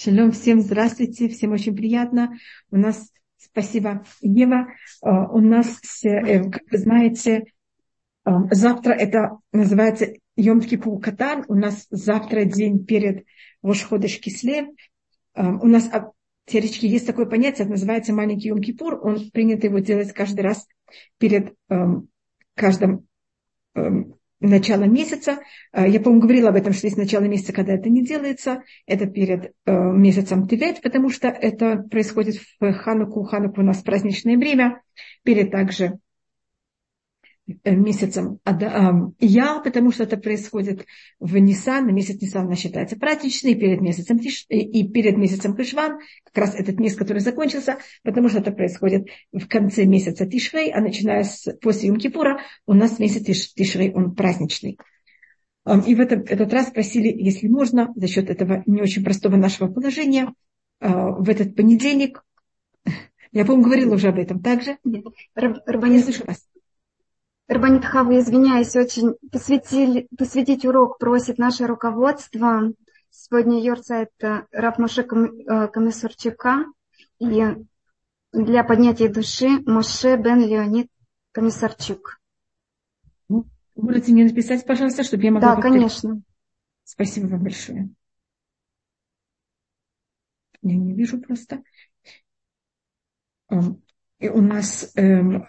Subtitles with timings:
[0.00, 2.38] Шалом, всем здравствуйте, всем очень приятно.
[2.70, 4.68] У нас, спасибо, Ева,
[5.02, 7.42] э, у нас, э, как вы знаете,
[8.24, 11.44] э, завтра это называется Йом Кипур Катан.
[11.48, 13.24] У нас завтра день перед
[13.62, 14.68] Рошходыш Кислев.
[15.34, 16.12] У нас а,
[16.46, 19.04] теоретически есть такое понятие, это называется маленький Йом Кипур.
[19.04, 20.68] Он принято его делать каждый раз
[21.18, 21.56] перед
[22.54, 23.08] каждым
[24.40, 25.38] начала месяца.
[25.72, 28.62] Э, я, по-моему, говорила об этом, что есть начало месяца, когда это не делается.
[28.86, 33.24] Это перед э, месяцем Тевет, потому что это происходит в Хануку.
[33.24, 34.82] Хануку у нас праздничное время.
[35.24, 35.98] Перед также
[37.64, 38.40] месяцем
[39.20, 40.86] Я, потому что это происходит
[41.18, 46.54] в Нисан, месяц Нисан считается праздничный, перед месяцем Тиш, и перед месяцем Хишван, как раз
[46.54, 51.50] этот месяц, который закончился, потому что это происходит в конце месяца Тишрей, а начиная с,
[51.60, 54.78] после Юм-Кипура у нас месяц Тиш, Тишрей, он праздничный.
[55.86, 59.68] И в этот, этот раз просили, если можно, за счет этого не очень простого нашего
[59.70, 60.32] положения,
[60.80, 62.24] а, в этот понедельник,
[63.32, 64.78] я, по-моему, говорила уже об этом также.
[65.34, 66.48] Рабанит, я слышу вас.
[67.48, 72.74] Рабанит Хава, извиняюсь, очень посвятили, посвятить урок просит наше руководство.
[73.08, 76.66] Сегодня Йорца это Раб Моше э, Комиссарчука
[77.18, 77.56] и
[78.32, 80.90] для поднятия души Моше Бен Леонид
[81.32, 82.20] Комиссарчук.
[83.74, 85.48] Можете мне написать, пожалуйста, чтобы я могла...
[85.48, 85.76] Да, повторить.
[85.78, 86.20] конечно.
[86.84, 87.88] Спасибо вам большое.
[90.60, 91.62] Я не вижу просто.
[94.18, 95.48] И у нас эм,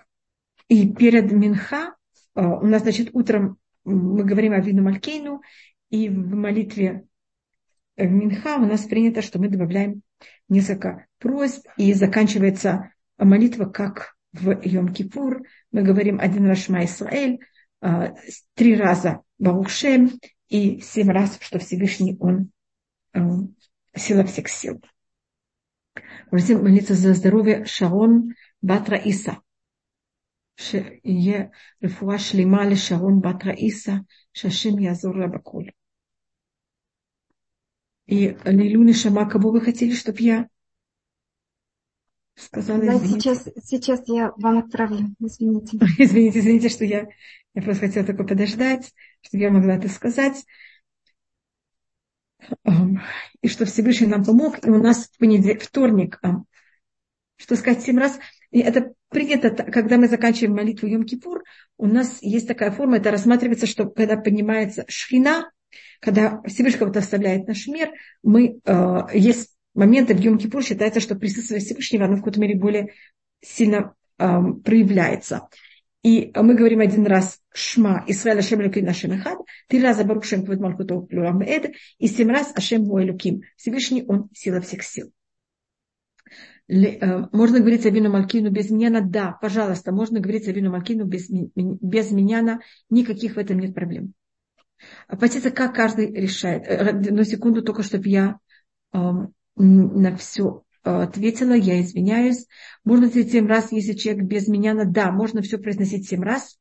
[0.69, 1.95] и перед Минха
[2.35, 5.41] э, у нас, значит, утром мы говорим о Вину Малькейну,
[5.89, 7.05] и в молитве
[7.97, 10.03] в Минха у нас принято, что мы добавляем
[10.47, 15.41] несколько просьб, и заканчивается молитва, как в Йом-Кипур.
[15.71, 17.39] Мы говорим один раз Шма Исраэль,
[17.81, 18.13] э,
[18.53, 20.11] три раза Баухшем
[20.49, 22.51] и семь раз, что Всевышний Он
[23.13, 23.19] э,
[23.95, 24.81] сила всех сил.
[26.29, 29.39] Хотим молиться за здоровье Шарон Батра Иса.
[30.58, 31.44] שיהיה
[31.84, 33.92] רפואה שלמה לשרון בת ראיסה,
[34.34, 35.62] שהשם יעזור לה בכל.
[38.06, 40.48] И Лилу Нишама, кого вы хотели, чтобы я
[42.34, 42.84] сказала?
[42.84, 45.78] Да, сейчас, сейчас я вам отправлю, извините.
[45.98, 47.08] извините, извините, что я,
[47.54, 48.92] я просто хотела только подождать,
[49.22, 50.44] чтобы я могла это сказать.
[53.40, 54.64] И что Всевышний нам помог.
[54.66, 56.20] И у нас в понедельник, вторник,
[57.36, 58.18] что сказать, семь раз.
[58.50, 61.41] И это принято, когда мы заканчиваем молитву Йом-Кипур,
[61.77, 65.51] у нас есть такая форма, это рассматривается, что когда поднимается шхина,
[65.99, 67.91] когда Всевышний кого-то вставляет наш мир,
[68.23, 72.93] мы, э, есть моменты в Йом-Кипур, считается, что присутствие Всевышнего, оно в какой-то мере более
[73.41, 74.27] сильно э,
[74.63, 75.49] проявляется.
[76.01, 79.37] И мы говорим один раз Шма, Исраэль Ашем Элюким Нашем Эхад,
[79.67, 83.41] три раза Барух Шем Квед Малкутов Плюрам Эд, и семь раз Ашем Муэлюким.
[83.57, 85.11] Всевышний, он сила всех сил.
[86.69, 89.01] Э, можно говорить о вину Малкину без миньяна?
[89.01, 92.61] Да, пожалуйста, можно говорить о вину Малкину без, без миньяна.
[92.89, 94.13] Никаких в этом нет проблем.
[95.07, 96.63] А как каждый решает.
[96.67, 98.37] Э, на секунду только, чтобы я
[98.93, 98.99] э,
[99.55, 102.45] на все ответила, я извиняюсь.
[102.83, 104.85] Можно сказать семь раз, если человек без миньяна?
[104.85, 106.57] Да, можно все произносить семь раз.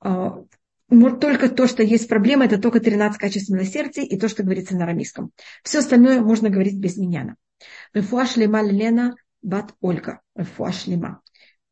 [0.00, 4.84] Только то, что есть проблема, это только 13 качеств милосердия и то, что говорится на
[4.84, 5.32] арамейском.
[5.64, 7.36] Все остальное можно говорить без миньяна.
[7.92, 10.20] Рефуа шлема Лена бат Ольга.
[10.34, 11.22] Рефуа шлема.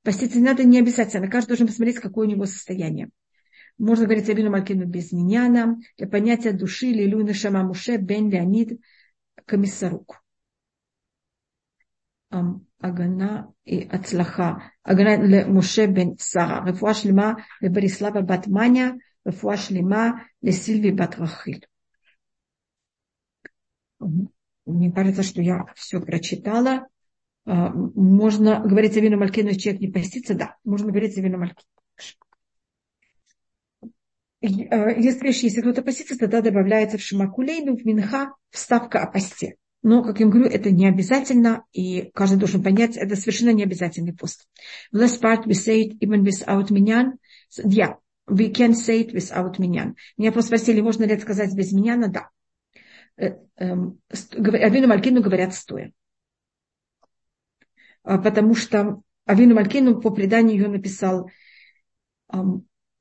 [0.03, 1.31] Поститься не надо не обязательно.
[1.31, 3.11] Каждый должен посмотреть, какое у него состояние.
[3.79, 8.81] Можно говорить Абину Малкину без миньяна, для понятия души, Лилуна Шама Муше, Бен Леонид,
[9.47, 10.23] Комиссарук.
[12.81, 14.73] Агана и Ацлаха.
[14.83, 16.65] Агана ле Муше бен Сара.
[16.67, 18.99] Рефуа шлема ле Борислава бат Маня.
[19.25, 21.67] Рефуа шлема ле Сильви бат Рахиль.
[24.73, 26.87] Мне кажется, что я все прочитала.
[27.45, 30.35] А, можно говорить о вину Малькину, человек не постится?
[30.35, 31.67] Да, можно говорить о вину Малькину.
[34.71, 39.57] А, если, если кто-то постится, тогда добавляется в Шимакулейну, в Минха, вставка о посте.
[39.83, 44.15] Но, как я говорю, это не обязательно, и каждый должен понять, это совершенно не обязательный
[44.15, 44.47] пост.
[44.95, 47.19] Last part we say it even without minyan.
[47.65, 47.97] Yeah,
[48.29, 49.97] we can say it without minyan.
[50.17, 52.09] Меня просто спросили, можно ли это сказать без миньяна?
[52.09, 52.29] Да.
[53.17, 55.93] Э, эм, Авину Малькину говорят стоя.
[58.03, 61.31] А, потому что Авину Малькину по преданию ее написал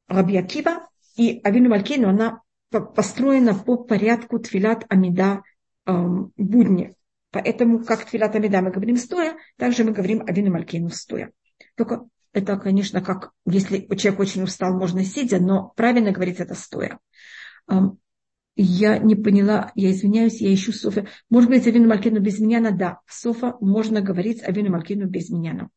[0.07, 5.43] Раби Акива, и Авину Малькину она построена по порядку Твилат Амида
[5.85, 6.93] будни.
[7.31, 11.31] Поэтому, как Твилат Амида мы говорим стоя, также мы говорим Авину Малькину стоя.
[11.75, 16.99] Только это, конечно, как если человек очень устал, можно сидя, но правильно говорить это стоя.
[18.55, 21.07] Я не поняла, я извиняюсь, я ищу Софа.
[21.29, 22.71] Может быть, Авину Малькину без меня?
[22.71, 25.69] Да, Софа можно говорить Авину Малькину без меня.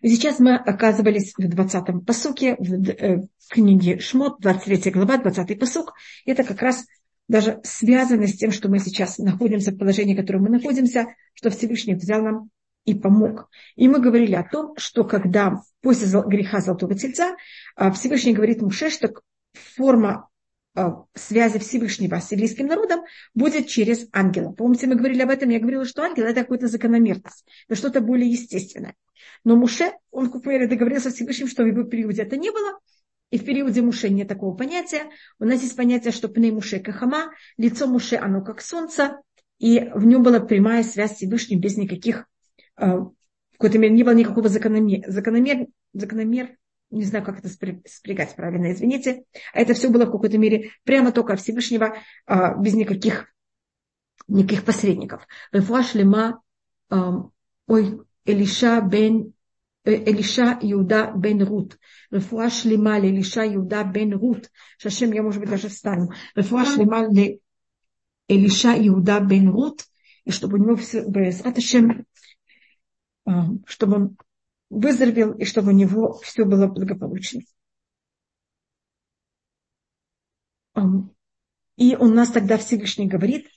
[0.00, 5.94] И сейчас мы оказывались в 20-м посуке, в э, книге Шмот, 23 глава, 20-й посук.
[6.24, 6.86] Это как раз
[7.26, 11.50] даже связано с тем, что мы сейчас находимся в положении, в котором мы находимся, что
[11.50, 12.50] Всевышний взял нам
[12.88, 13.50] и помог.
[13.76, 17.36] И мы говорили о том, что когда после греха Золотого Тельца
[17.76, 19.12] а, Всевышний говорит Муше, что
[19.52, 20.28] форма
[20.74, 23.00] а, связи Всевышнего с еврейским народом
[23.34, 24.52] будет через ангела.
[24.52, 28.30] Помните, мы говорили об этом, я говорила, что ангел это какая-то закономерность, это что-то более
[28.30, 28.94] естественное.
[29.44, 32.78] Но Муше, он, к примеру, договорился с Всевышним, что в его периоде это не было,
[33.30, 35.02] и в периоде Муше нет такого понятия.
[35.38, 39.18] У нас есть понятие, что пней Муше кахама, лицо Муше, оно как солнце,
[39.58, 42.24] и в нем была прямая связь с Всевышним без никаких
[42.78, 43.12] в
[43.52, 46.56] какой-то мере не было никакого закономер, закономер, закономер,
[46.90, 49.24] не знаю, как это спрягать правильно, извините.
[49.52, 51.96] А это все было в какой-то мере прямо только Всевышнего,
[52.26, 53.32] а, без никаких,
[54.26, 55.26] никаких посредников.
[55.52, 56.40] Рефуа шлема,
[57.66, 59.34] ой, Элиша бен
[59.84, 61.78] Элиша Иуда бен Рут.
[62.10, 64.50] Рефуа шлема Элиша Иуда бен Рут.
[64.78, 66.12] Шашем, я, может быть, даже встану.
[66.34, 67.06] Рефуа шлема
[68.28, 69.84] Элиша Иуда бен Рут.
[70.24, 71.04] И чтобы у него все,
[71.60, 72.02] Шем, а,
[73.66, 74.16] чтобы он
[74.70, 77.40] выздоровел и чтобы у него все было благополучно.
[81.76, 83.48] И у нас тогда Всевышний говорит,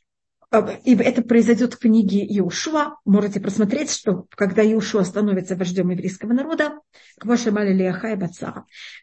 [0.83, 6.79] и это произойдет в книге Иушуа, можете просмотреть, что когда Иушуа становится вождем еврейского народа,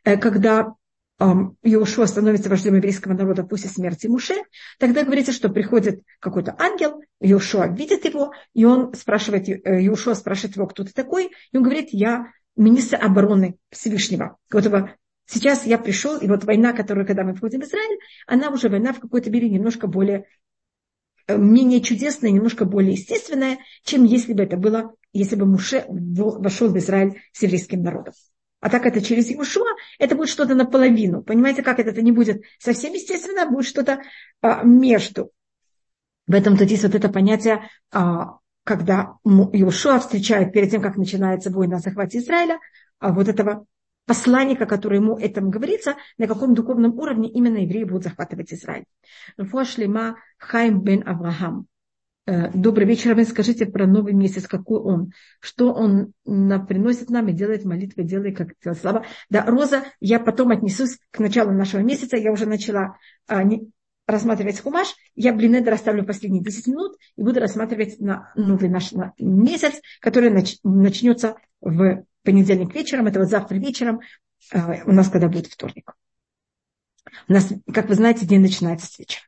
[0.04, 0.74] э, когда
[1.20, 4.34] Иошуа становится вождем еврейского народа после смерти Муше,
[4.78, 10.54] тогда говорится, что приходит какой-то ангел, Иошуа видит его, и он спрашивает, э, Иошуа спрашивает
[10.54, 14.36] его, кто ты такой, и он говорит, я министр обороны Всевышнего.
[14.52, 14.90] Вот его,
[15.26, 17.98] сейчас я пришел, и вот война, которую, когда мы входим в Израиль,
[18.28, 20.26] она уже война в какой-то мере немножко более,
[21.26, 26.68] э, менее чудесная, немножко более естественная, чем если бы это было, если бы Муше вошел
[26.68, 28.14] в Израиль с еврейским народом.
[28.60, 31.22] А так это через Иешуа, это будет что-то наполовину.
[31.22, 31.90] Понимаете, как это?
[31.90, 34.00] Это не будет совсем естественно, а будет что-то
[34.42, 35.30] а, между.
[36.26, 41.76] В этом-то здесь вот это понятие, а, когда Иешуа встречает перед тем, как начинается война
[41.76, 42.58] о захвате Израиля,
[42.98, 43.64] а вот этого
[44.06, 48.86] посланника, который ему этому говорится, на каком духовном уровне именно евреи будут захватывать Израиль.
[49.38, 51.66] Фуашлима Хайм бен Авраам.
[52.28, 57.32] Э, добрый вечер, вы скажите про новый месяц, какой он, что он приносит нам и
[57.32, 59.06] делает молитвы, делает как слава.
[59.30, 62.98] Да, Роза, я потом отнесусь к началу нашего месяца, я уже начала
[63.28, 63.70] а, не,
[64.06, 69.14] рассматривать хумаш, я блинедер оставлю последние 10 минут и буду рассматривать на новый наш на
[69.18, 74.00] месяц, который нач, начнется в понедельник вечером, это вот завтра вечером,
[74.52, 75.94] а, у нас когда будет вторник.
[77.26, 79.27] У нас, как вы знаете, день начинается с вечера.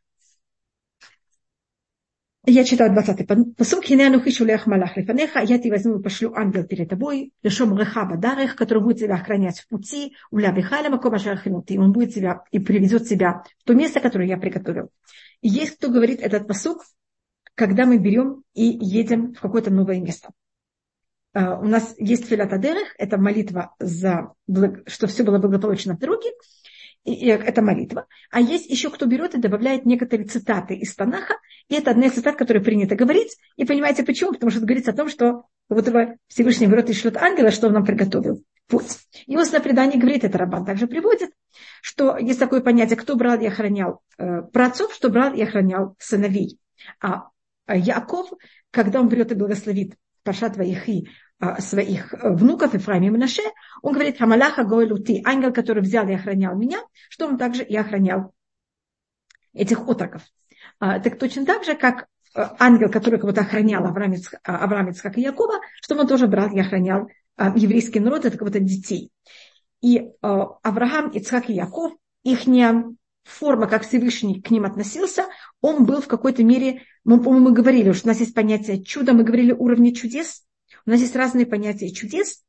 [2.46, 3.84] Я читаю 20-й посук.
[3.84, 8.06] «Хине анухи шулех малах лифанеха, я тебе возьму и пошлю ангел перед тобой, лешом реха
[8.06, 12.58] бадарех, который будет тебя охранять в пути, уля бихаля макома шархинути, он будет тебя и
[12.58, 14.88] приведет тебя в то место, которое я приготовил».
[15.42, 16.82] И есть кто говорит этот посук,
[17.54, 20.30] когда мы берем и едем в какое-то новое место.
[21.36, 24.32] Uh, у нас есть филатадерех, это молитва за,
[24.86, 26.30] что все было благополучно в дороге,
[27.04, 28.06] и это молитва.
[28.30, 31.36] А есть еще кто берет и добавляет некоторые цитаты из Танаха,
[31.70, 33.36] и это одна из цитат, которую принято говорить.
[33.56, 34.32] И понимаете почему?
[34.32, 37.68] Потому что это говорится о том, что вот этого Всевышний берет и шлет ангела, что
[37.68, 38.42] он нам приготовил.
[38.66, 38.98] Путь.
[39.26, 41.30] И устное предание говорит, это Рабан также приводит,
[41.80, 46.58] что есть такое понятие, кто брал и охранял э, праотцов, что брал и охранял сыновей.
[47.00, 47.28] А,
[47.66, 48.32] а Яков,
[48.72, 53.42] когда он берет и благословит Паша твоих и а, своих э, внуков, Ефраим и Мнаше,
[53.82, 58.32] он говорит, Хамалаха Гойлути, ангел, который взял и охранял меня, что он также и охранял
[59.52, 60.22] этих отроков.
[60.80, 65.16] А, так точно так же, как э, ангел, который кого-то охранял Авраамец, а, Авраамец, как
[65.16, 67.08] и Якова, что он тоже брал и охранял
[67.54, 69.10] еврейский народ, это кого-то детей.
[69.80, 72.46] И Авраам, Ицхак и Яков, их
[73.24, 75.26] форма, как Всевышний к ним относился,
[75.60, 79.24] он был в какой-то мере, мы, по-моему, говорили, что у нас есть понятие чуда, мы
[79.24, 80.44] говорили уровни чудес,
[80.86, 82.42] у нас есть разные понятия чудес.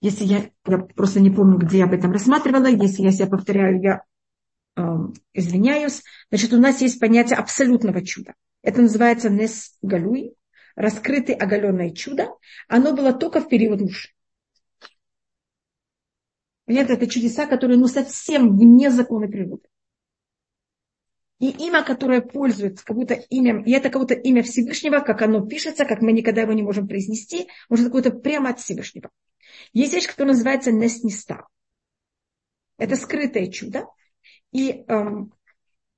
[0.00, 3.80] Если я, я просто не помню, где я об этом рассматривала, если я себя повторяю,
[3.80, 4.00] я э,
[5.32, 6.02] извиняюсь.
[6.30, 8.34] Значит, у нас есть понятие абсолютного чуда.
[8.62, 10.34] Это называется Нес Галуй,
[10.74, 12.28] раскрытый оголенное чудо.
[12.68, 14.08] Оно было только в период мужа.
[16.66, 19.68] Понятно, это чудеса, которые ну, совсем вне закона природы.
[21.38, 25.46] И имя, которое пользуется как будто имя, и это как будто имя Всевышнего, как оно
[25.46, 29.10] пишется, как мы никогда его не можем произнести, может какое-то прямо от Всевышнего.
[29.72, 31.46] Есть вещь, которая называется Неснеста.
[32.78, 33.86] это скрытое чудо.
[34.56, 35.34] И эм,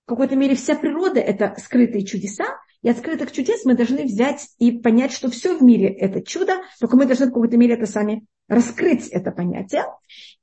[0.04, 2.44] в какой-то мере вся природа– это скрытые чудеса.
[2.82, 6.56] И от скрытых чудес мы должны взять и понять, что все в мире– это чудо,
[6.80, 9.84] только мы должны в какой-то мере это сами раскрыть, это понятие.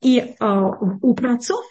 [0.02, 1.66] И э, у праотцов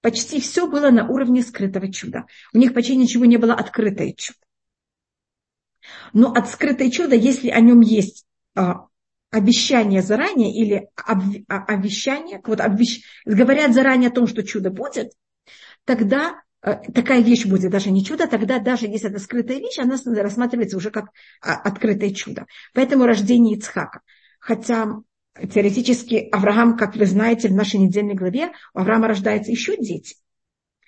[0.00, 2.24] почти все было на уровне скрытого чуда.
[2.54, 4.38] У них почти ничего не было открытое чудо.
[6.14, 8.86] Но от скрытое чудо, если о нем есть а,
[9.30, 15.12] обещание заранее или об, обещание, вот обвещ, говорят заранее о том, что чудо будет,
[15.84, 19.96] тогда э, такая вещь будет даже не чудо, тогда даже если это скрытая вещь, она
[20.22, 21.06] рассматривается уже как
[21.40, 22.46] а, открытое чудо.
[22.74, 24.00] Поэтому рождение Ицхака.
[24.38, 25.02] Хотя
[25.52, 30.16] теоретически Авраам, как вы знаете, в нашей недельной главе у Авраама рождаются еще дети.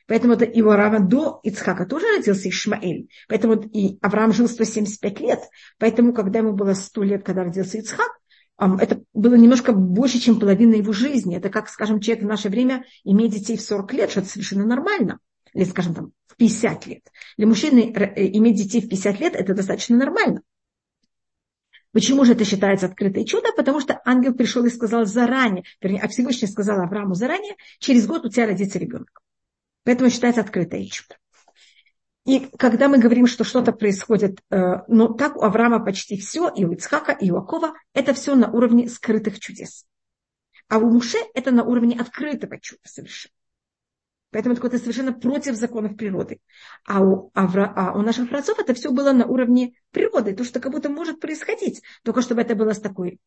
[0.06, 3.08] Поэтому это его Авраама до Ицхака тоже родился Ишмаэль.
[3.28, 5.40] Поэтому и Авраам жил 175 лет.
[5.78, 8.10] Поэтому, когда ему было 100 лет, когда родился Ицхак,
[8.80, 11.36] это было немножко больше, чем половина его жизни.
[11.36, 14.64] Это как, скажем, человек в наше время имеет детей в 40 лет, что это совершенно
[14.64, 15.18] нормально.
[15.52, 17.02] Или, скажем, там, в 50 лет.
[17.36, 20.42] Для мужчины э, иметь детей в 50 лет– это достаточно нормально.
[21.92, 23.48] Почему же это считается открытое чудо?
[23.54, 28.24] Потому что ангел пришел и сказал заранее, вернее, а Всевышний сказал Аврааму заранее, через год
[28.24, 29.20] у тебя родится ребенок.
[29.84, 31.16] Поэтому считается открытое чудо.
[32.24, 36.64] И когда мы говорим, что что-то происходит, э, ну так у Авраама почти все, и
[36.64, 39.86] у Ицхака, и у Акова, это все на уровне скрытых чудес.
[40.68, 43.34] А у Муше это на уровне открытого чуда совершенно.
[44.30, 46.40] Поэтому это совершенно против законов природы.
[46.86, 50.58] А у, Авра, а у наших праотцов это все было на уровне природы, то, что
[50.58, 53.18] как будто может происходить, только чтобы это было с такой,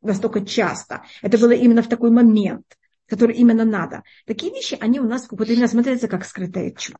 [0.00, 1.02] настолько часто.
[1.20, 2.64] Это было именно в такой момент,
[3.06, 4.02] который именно надо.
[4.24, 6.98] Такие вещи, они у нас в какой-то мере смотрятся как скрытое чудо.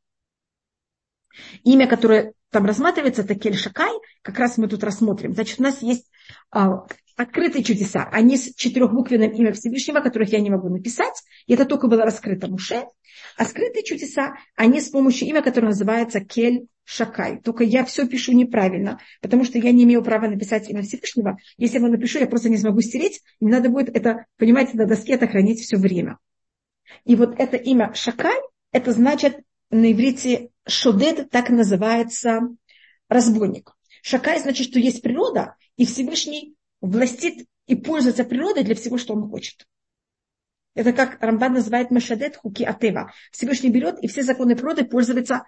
[1.64, 5.32] Имя, которое там рассматривается, это Кель-Шакай, как раз мы тут рассмотрим.
[5.32, 6.08] Значит, у нас есть
[6.50, 6.86] а,
[7.16, 8.08] открытые чудеса.
[8.12, 11.22] Они с четырехбуквенным имя Всевышнего, которых я не могу написать.
[11.46, 12.84] И это только было раскрыто Муше.
[13.36, 17.40] А скрытые чудеса, они с помощью имя, которое называется Кель Шакай.
[17.40, 21.38] Только я все пишу неправильно, потому что я не имею права написать имя Всевышнего.
[21.56, 23.22] Если я его напишу, я просто не смогу стереть.
[23.40, 26.18] Мне надо будет это, понимаете, на доске это хранить все время.
[27.04, 28.36] И вот это имя Шакай,
[28.72, 32.40] это значит на иврите шодед так называется
[33.08, 33.74] разбойник.
[34.02, 39.28] Шакай значит, что есть природа, и Всевышний властит и пользуется природой для всего, что он
[39.28, 39.66] хочет.
[40.74, 43.12] Это как Рамбан называет Машадет Хуки Атева.
[43.30, 45.44] Всевышний берет и все законы природы пользуется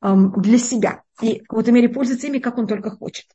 [0.00, 1.02] эм, для себя.
[1.20, 3.26] И в какой-то мере пользуется ими, как он только хочет.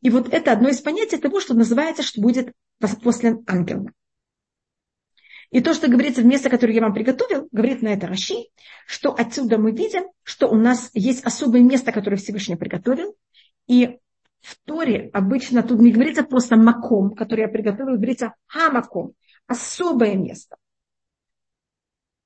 [0.00, 2.52] И вот это одно из понятий того, что называется, что будет
[3.02, 3.90] после ангела.
[5.50, 8.36] И то, что говорится в место, которое я вам приготовил, говорит на это Раши,
[8.86, 13.16] что отсюда мы видим, что у нас есть особое место, которое Всевышний приготовил.
[13.66, 13.98] И
[14.40, 19.14] в Торе обычно тут не говорится просто маком, который я приготовил, говорится хамаком,
[19.46, 20.56] особое место.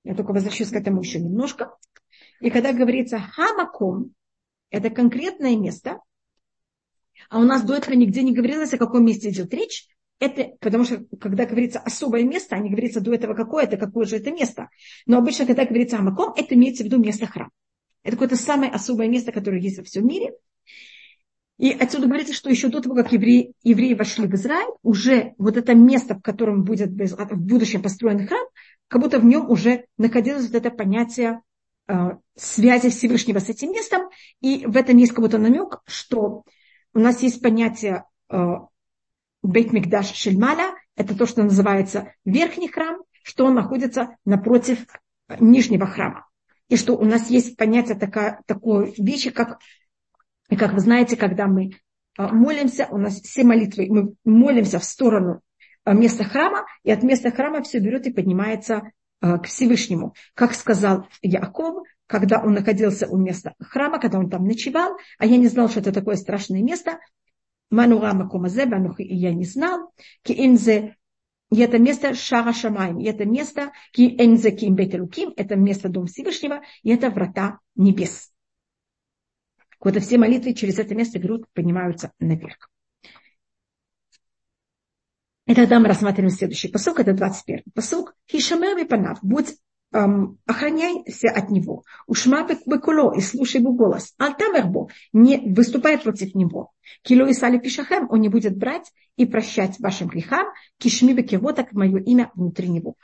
[0.04, 1.74] Я только возвращусь к этому еще немножко.
[2.40, 4.12] И когда говорится хамаком,
[4.68, 6.00] это конкретное место,
[7.30, 9.88] а у нас до этого нигде не говорилось, о каком месте идет речь,
[10.20, 14.06] это, потому что, когда говорится особое место, а не говорится до этого какое это, какое
[14.06, 14.68] же это место.
[15.06, 17.50] Но обычно, когда говорится о маком, это имеется в виду место храма.
[18.02, 20.32] Это какое-то самое особое место, которое есть во всем мире.
[21.58, 25.56] И отсюда говорится, что еще до того, как евреи, евреи вошли в Израиль, уже вот
[25.56, 28.44] это место, в котором будет в будущем построен храм,
[28.88, 31.42] как будто в нем уже находилось вот это понятие
[31.86, 31.94] э,
[32.36, 34.10] связи Всевышнего с этим местом.
[34.40, 36.44] И в этом есть как будто намек, что
[36.92, 38.36] у нас есть понятие э,
[39.44, 44.86] Бейт Мигдаш Шельмаля, это то, что называется верхний храм, что он находится напротив
[45.38, 46.26] нижнего храма.
[46.68, 49.58] И что у нас есть понятие такая, такой вещи, как,
[50.48, 51.72] как вы знаете, когда мы
[52.16, 55.42] а, молимся, у нас все молитвы, мы молимся в сторону
[55.84, 60.14] а, места храма, и от места храма все берет и поднимается к Всевышнему.
[60.34, 65.38] Как сказал Яков, когда он находился у места храма, когда он там ночевал, а я
[65.38, 66.98] не знал, что это такое страшное место,
[67.70, 69.92] Манура Макомазе, Банухи, и я не знал,
[70.22, 70.96] ки инзе
[71.54, 76.06] и это место Шара Шамайм, и это место Ки Энзе Ким Бетелуким, это место Дом
[76.06, 78.32] Всевышнего, и это врата небес.
[79.78, 82.70] Вот все молитвы через это место берут, поднимаются наверх.
[85.46, 88.16] И тогда рассматриваем следующий посок, это 21 посок.
[88.28, 89.56] Хишамер панав, будь
[89.94, 91.84] эм, охраняйся от него.
[92.06, 94.12] Ушма бекуло и слушай его голос.
[94.18, 96.72] Алтамербо, не выступай против него.
[97.02, 100.46] Кило и сали пишахем, он не будет брать и прощать вашим грехам.
[100.78, 102.96] Кишми бекево, так мое имя внутри него.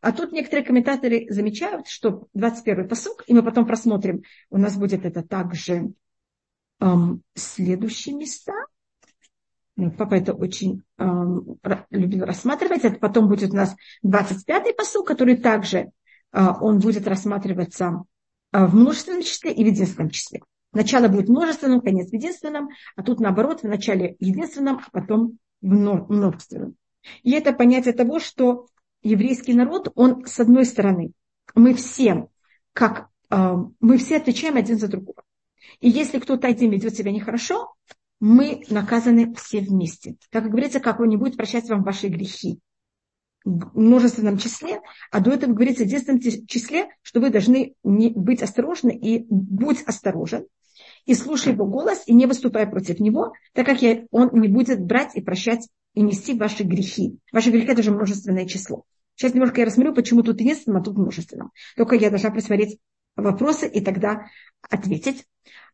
[0.00, 5.04] А тут некоторые комментаторы замечают, что 21 посук, и мы потом просмотрим, у нас будет
[5.06, 5.92] это также
[6.80, 8.52] эм, следующие места.
[9.96, 11.58] Папа это очень эм,
[11.90, 12.84] любил рассматривать.
[12.84, 15.92] Это потом будет у нас 25-й посыл, который также
[16.32, 18.04] он будет рассматриваться
[18.52, 20.40] в множественном числе и в единственном числе.
[20.72, 26.76] Начало будет множественным, конец в единственном, а тут наоборот, в начале единственном, а потом множественном.
[27.22, 28.66] И это понятие того, что
[29.02, 31.12] еврейский народ, он с одной стороны,
[31.54, 32.28] мы все,
[32.72, 35.22] как мы все отвечаем один за другого.
[35.80, 37.74] И если кто-то один ведет себя нехорошо,
[38.20, 40.16] мы наказаны все вместе.
[40.30, 42.60] Как говорится, как он не будет прощать вам ваши грехи
[43.44, 44.80] множественном числе,
[45.10, 49.82] а до этого говорится в единственном числе, что вы должны не быть осторожны и будь
[49.82, 50.46] осторожен,
[51.06, 53.78] и слушай его голос, и не выступай против него, так как
[54.10, 57.18] он не будет брать и прощать и нести ваши грехи.
[57.32, 58.84] Ваши грехи– это же множественное число.
[59.14, 61.50] Сейчас немножко я рассмотрю, почему тут единственным, а тут множественным.
[61.76, 62.78] Только я должна просмотреть
[63.16, 64.26] вопросы и тогда
[64.70, 65.26] ответить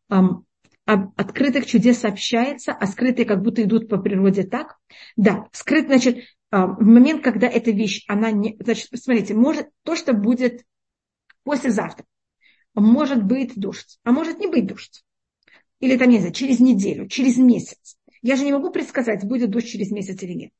[0.09, 4.77] об открытых чудес сообщается, а скрытые как будто идут по природе так.
[5.15, 8.57] Да, скрыт, значит, в момент, когда эта вещь, она не...
[8.59, 10.63] Значит, смотрите, может, то, что будет
[11.43, 12.05] послезавтра,
[12.73, 15.03] может быть дождь, а может не быть дождь.
[15.79, 17.97] Или там, не знаю, через неделю, через месяц.
[18.21, 20.51] Я же не могу предсказать, будет дождь через месяц или нет.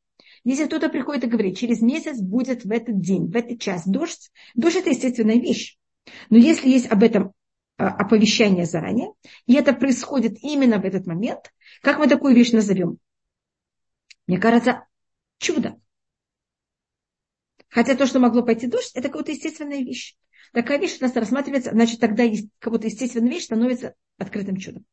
[0.43, 4.31] Если кто-то приходит и говорит, через месяц будет в этот день, в этот час дождь,
[4.55, 5.77] дождь это естественная вещь.
[6.29, 7.33] Но если есть об этом
[7.79, 9.13] Э, оповещание заранее,
[9.45, 12.97] и это происходит именно в этот момент, как мы такую вещь назовем?
[14.27, 14.85] Мне кажется,
[15.39, 15.79] чудо.
[17.69, 20.15] Хотя то, что могло пойти дождь, это какая-то естественная вещь.
[20.53, 22.23] Такая вещь у нас рассматривается, значит, тогда
[22.59, 24.85] какая-то естественная вещь становится открытым чудом.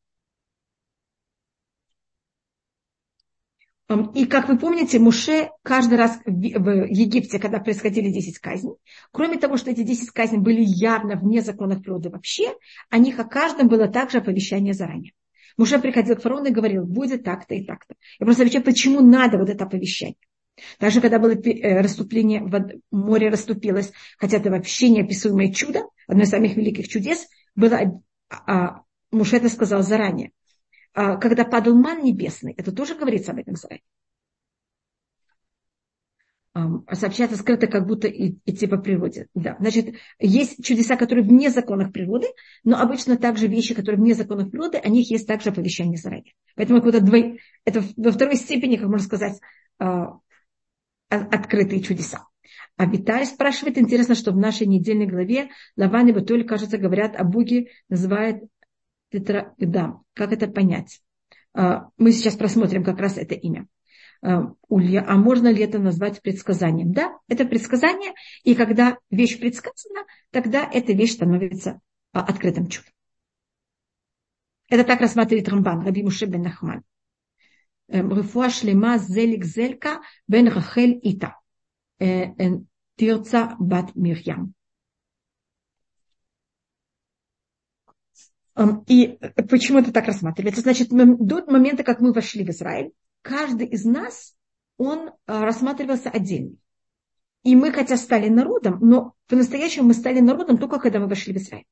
[4.15, 8.75] И как вы помните, Муше каждый раз в Египте, когда происходили 10 казней,
[9.11, 12.53] кроме того, что эти 10 казней были явно вне законов природы вообще,
[12.89, 15.13] о них о каждом было также оповещание заранее.
[15.55, 17.95] Муше приходил к фараону и говорил, будет так-то и так-то.
[18.19, 20.17] Я просто отвечаю, почему надо вот это оповещение.
[20.79, 22.41] Даже когда было э, расступление,
[22.91, 29.37] море расступилось, хотя это вообще неописуемое чудо, одно из самых великих чудес, было, а, Муше
[29.37, 30.31] это сказал заранее.
[30.93, 33.83] А, когда падал ман небесный, это тоже говорится об этом заранее.
[36.91, 39.27] Сообщается скрыто, как будто идти по природе.
[39.35, 39.57] Да.
[39.59, 42.25] Значит, есть чудеса, которые вне законов природы,
[42.63, 46.33] но обычно также вещи, которые вне законов природы, о них есть также оповещение заранее.
[46.55, 49.39] Поэтому это, двой, это во второй степени, как можно сказать,
[49.77, 50.17] а,
[51.09, 52.27] открытые чудеса.
[52.75, 57.23] А Виталий спрашивает, интересно, что в нашей недельной главе Лаван и Батуль, кажется, говорят о
[57.23, 58.43] Боге, называет
[59.11, 60.03] тетрагдам.
[60.13, 61.01] Как это понять?
[61.53, 63.67] А, мы сейчас просмотрим как раз это имя.
[64.21, 66.91] А, Улья, а можно ли это назвать предсказанием?
[66.91, 71.79] Да, это предсказание, и когда вещь предсказана, тогда эта вещь становится
[72.13, 72.91] а, открытым чудом.
[74.69, 76.83] Это так рассматривает Рамбан, Раби Муше бен Нахман.
[77.89, 81.37] Шлема зелик зелька бен Рахель ита.
[81.99, 82.27] Э,
[82.95, 84.53] Тирца бат Мирьям.
[88.87, 89.19] И
[89.49, 90.61] почему это так рассматривается?
[90.61, 94.35] Значит, до момента, как мы вошли в Израиль, каждый из нас,
[94.77, 96.55] он а, рассматривался отдельно.
[97.43, 101.37] И мы, хотя стали народом, но по-настоящему мы стали народом только когда мы вошли в
[101.37, 101.65] Израиль.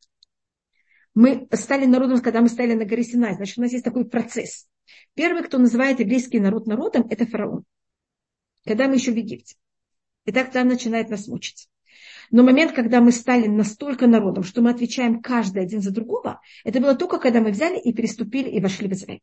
[1.16, 3.34] Мы стали народом, когда мы стали на горе Синай.
[3.34, 4.68] Значит, у нас есть такой процесс.
[5.14, 7.64] Первый, кто называет еврейский народ народом, это фараон.
[8.66, 9.56] Когда мы еще в Египте.
[10.26, 11.70] И так тогда начинает нас мучить.
[12.32, 16.80] Но момент, когда мы стали настолько народом, что мы отвечаем каждый один за другого, это
[16.80, 19.22] было только когда мы взяли и переступили и вошли в Израиль.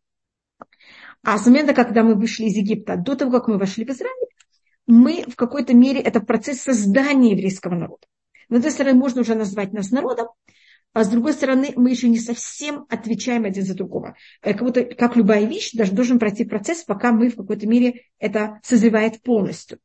[1.23, 4.29] А с момента, когда мы вышли из Египта, до того, как мы вошли в Израиль,
[4.87, 8.07] мы в какой-то мере, это процесс создания еврейского народа.
[8.49, 10.29] С одной стороны, можно уже назвать нас народом,
[10.93, 14.15] а с другой стороны, мы еще не совсем отвечаем один за другого.
[14.41, 18.61] Как, будто, как любая вещь, даже должен пройти процесс, пока мы в какой-то мере это
[18.63, 19.79] созревает полностью.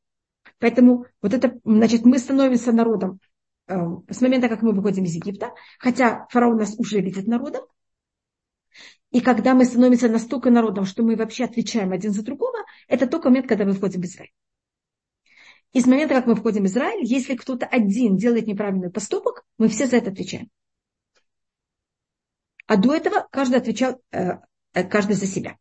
[0.59, 3.19] Поэтому вот это, значит, мы становимся народом
[3.67, 3.75] э,
[4.09, 7.63] с момента, как мы выходим из Египта, хотя фараон нас уже видит народом.
[9.11, 12.57] И когда мы становимся настолько народом, что мы вообще отвечаем один за другого,
[12.89, 14.33] это только момент, когда мы входим в Израиль.
[15.71, 19.69] И с момента, как мы входим в Израиль, если кто-то один делает неправильный поступок, мы
[19.69, 20.49] все за это отвечаем.
[22.67, 24.39] А до этого каждый отвечал, э,
[24.73, 25.57] э каждый за себя.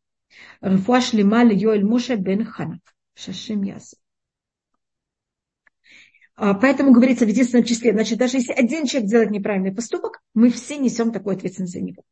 [0.62, 2.80] Рфуаш лималь Йоэль Моше бен Хана.
[3.14, 3.96] Шашим ясу.
[6.34, 7.92] А, поэтому говорится в единственном числе.
[7.92, 12.02] Значит, даже если один человек делает неправильный поступок, мы все несем такую ответственность за него.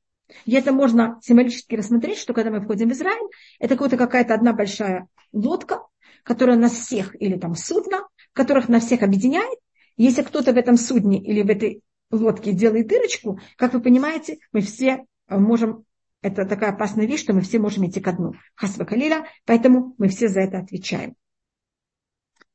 [0.47, 3.29] И это можно символически рассмотреть, что когда мы входим в Израиль,
[3.59, 5.83] это какая-то одна большая лодка,
[6.23, 9.59] которая нас всех, или там судно, которых нас всех объединяет.
[9.97, 14.61] Если кто-то в этом судне или в этой лодке делает дырочку, как вы понимаете, мы
[14.61, 15.85] все а, можем,
[16.23, 18.33] это такая опасная вещь, что мы все можем идти ко дну.
[18.55, 21.15] Хасва Калиля, поэтому мы все за это отвечаем.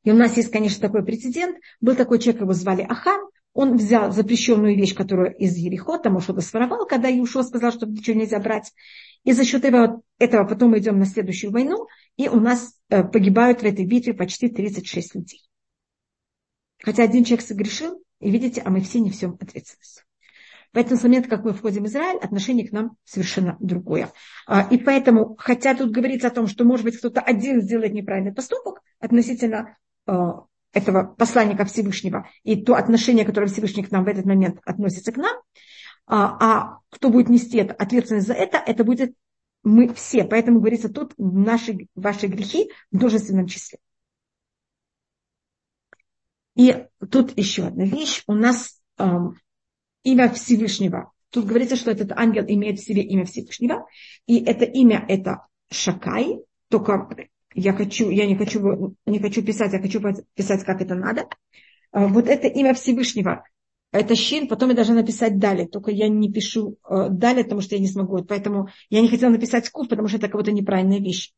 [0.03, 1.57] И у нас есть, конечно, такой прецедент.
[1.81, 3.29] Был такой человек, его звали Ахан.
[3.53, 8.17] он взял запрещенную вещь, которую из Ерехо, там что-то своровал, когда Иушо сказал, что ничего
[8.17, 8.71] нельзя брать.
[9.23, 13.03] И за счет этого, этого потом мы идем на следующую войну, и у нас э,
[13.03, 15.41] погибают в этой битве почти 36 людей.
[16.81, 20.05] Хотя один человек согрешил, и видите, а мы все не всем ответственность.
[20.71, 24.11] Поэтому с момента, как мы входим в Израиль, отношение к нам совершенно другое.
[24.45, 28.33] А, и поэтому, хотя тут говорится о том, что, может быть, кто-то один сделает неправильный
[28.33, 34.25] поступок относительно а, этого посланника Всевышнего и то отношение, которое Всевышний к нам в этот
[34.25, 35.35] момент относится к нам,
[36.05, 39.15] а, а кто будет нести ответственность за это, это будет
[39.63, 40.23] мы все.
[40.23, 43.79] Поэтому говорится тут наши, ваши грехи в множественном числе.
[46.59, 46.75] И
[47.09, 48.21] тут еще одна вещь.
[48.27, 49.39] У нас эм,
[50.03, 51.13] имя Всевышнего.
[51.29, 53.87] Тут говорится, что этот ангел имеет в себе имя Всевышнего.
[54.27, 56.41] И это имя это Шакай.
[56.67, 57.07] Только
[57.53, 60.01] я хочу, я не хочу, не хочу писать, я хочу
[60.33, 61.29] писать, как это надо.
[61.93, 63.45] А, вот это имя Всевышнего,
[63.93, 67.75] это щин, потом я должна написать далее, только я не пишу э, далее, потому что
[67.75, 68.21] я не смогу.
[68.25, 71.31] Поэтому я не хотела написать скуф, потому что это какая-то неправильная вещь.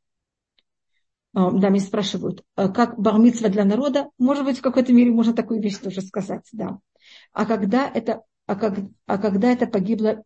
[1.34, 4.10] А, да, меня спрашивают, «А как бармитсва для народа?
[4.18, 6.80] Может быть, в какой-то мере можно такую вещь тоже сказать, да.
[7.32, 10.24] А когда это, а как, а когда это погибло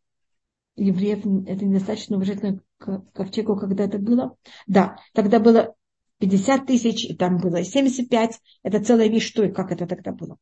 [0.75, 4.35] евреев, это недостаточно уважительно к ковчегу, когда это было.
[4.67, 5.75] Да, тогда было
[6.19, 8.39] 50 тысяч, и там было 75.
[8.63, 10.37] Это целая вещь, что и как это тогда было.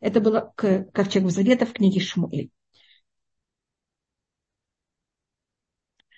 [0.00, 2.50] Это было к ковчегу завета в книге Шмуэль.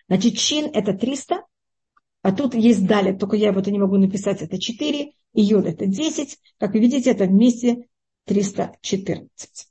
[0.08, 1.42] Значит, чин это 300,
[2.22, 5.86] а тут есть далее, только я вот не могу написать, это 4, и йод это
[5.86, 6.38] 10.
[6.58, 7.88] Как вы видите, это вместе
[8.26, 9.68] 314.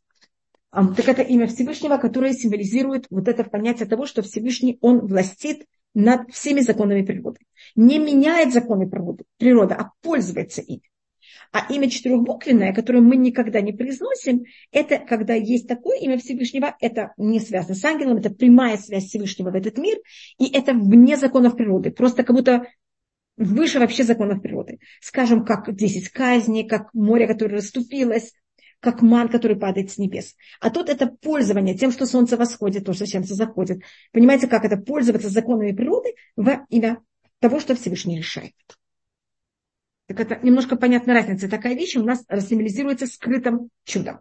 [0.72, 6.32] Так это имя Всевышнего, которое символизирует вот это понятие того, что Всевышний, он властит над
[6.32, 7.40] всеми законами природы.
[7.76, 10.84] Не меняет законы природы, природа, а пользуется ими.
[11.52, 17.14] А имя четырехбуквенное, которое мы никогда не произносим, это когда есть такое имя Всевышнего, это
[17.18, 19.98] не связано с ангелом, это прямая связь Всевышнего в этот мир,
[20.38, 21.92] и это вне законов природы.
[21.92, 22.68] Просто как будто
[23.36, 24.80] выше вообще законов природы.
[25.02, 28.34] Скажем, как 10 казней, как море, которое расступилось,
[28.80, 30.36] как ман, который падает с небес.
[30.60, 33.82] А тут это пользование тем, что солнце восходит, то, что солнце заходит.
[34.12, 37.02] Понимаете, как это пользоваться законами природы в имя
[37.40, 38.54] того, что Всевышний решает.
[40.12, 41.48] Так это немножко понятна разница.
[41.48, 44.20] Такая вещь у нас символизируется скрытым чудом.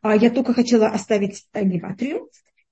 [0.00, 2.30] А я только хотела оставить гематрию.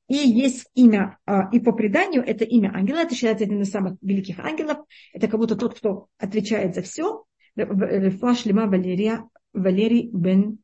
[0.08, 3.98] И есть имя, а, и по преданию это имя ангела, это считается одним из самых
[4.00, 4.78] великих ангелов.
[5.12, 7.24] Это как будто тот, кто отвечает за все.
[7.56, 10.60] Рефуа Шлема Валерия Валерий бен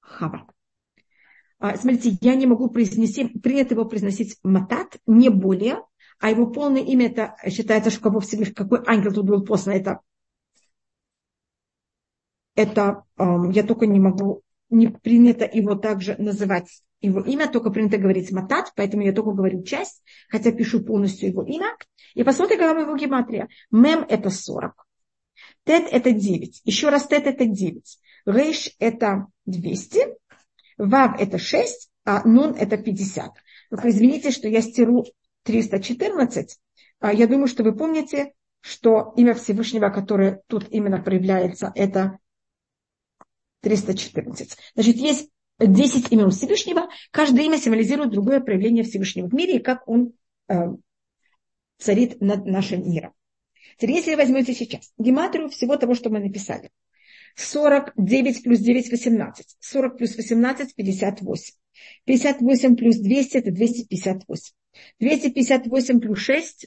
[0.00, 0.48] Хава.
[1.60, 5.76] А, смотрите, я не могу произнести, принято его произносить Матат, не более,
[6.18, 10.00] а его полное имя это считается, что кого Всевышний, какой ангел тут был послан, это,
[12.54, 18.32] это я только не могу, не принято его также называть его имя, только принято говорить
[18.32, 21.76] Матат, поэтому я только говорю часть, хотя пишу полностью его имя.
[22.14, 23.48] И посмотрите, какая его гематрия.
[23.70, 24.72] Мем это 40.
[25.64, 26.62] Тет это 9.
[26.64, 27.98] Еще раз тет это 9.
[28.26, 30.06] Рейш это 200,
[30.78, 33.32] Вав это 6, а Нун это 50.
[33.70, 35.04] Только извините, что я стеру
[35.42, 36.58] 314.
[37.00, 42.18] А я думаю, что вы помните, что имя Всевышнего, которое тут именно проявляется, это
[43.64, 44.56] 314.
[44.74, 49.88] Значит, есть 10 имен Всевышнего, каждое имя символизирует другое проявление Всевышнего в мире и как
[49.88, 50.12] он
[50.48, 50.54] э,
[51.78, 53.12] царит над нашим миром.
[53.78, 56.70] Теперь, если вы возьмете сейчас гематрию всего того, что мы написали,
[57.36, 59.56] 49 плюс 9– 18.
[59.58, 61.54] 40 плюс 18– 58.
[62.04, 64.54] 58 плюс 200– это 258.
[65.00, 66.66] 258 плюс 6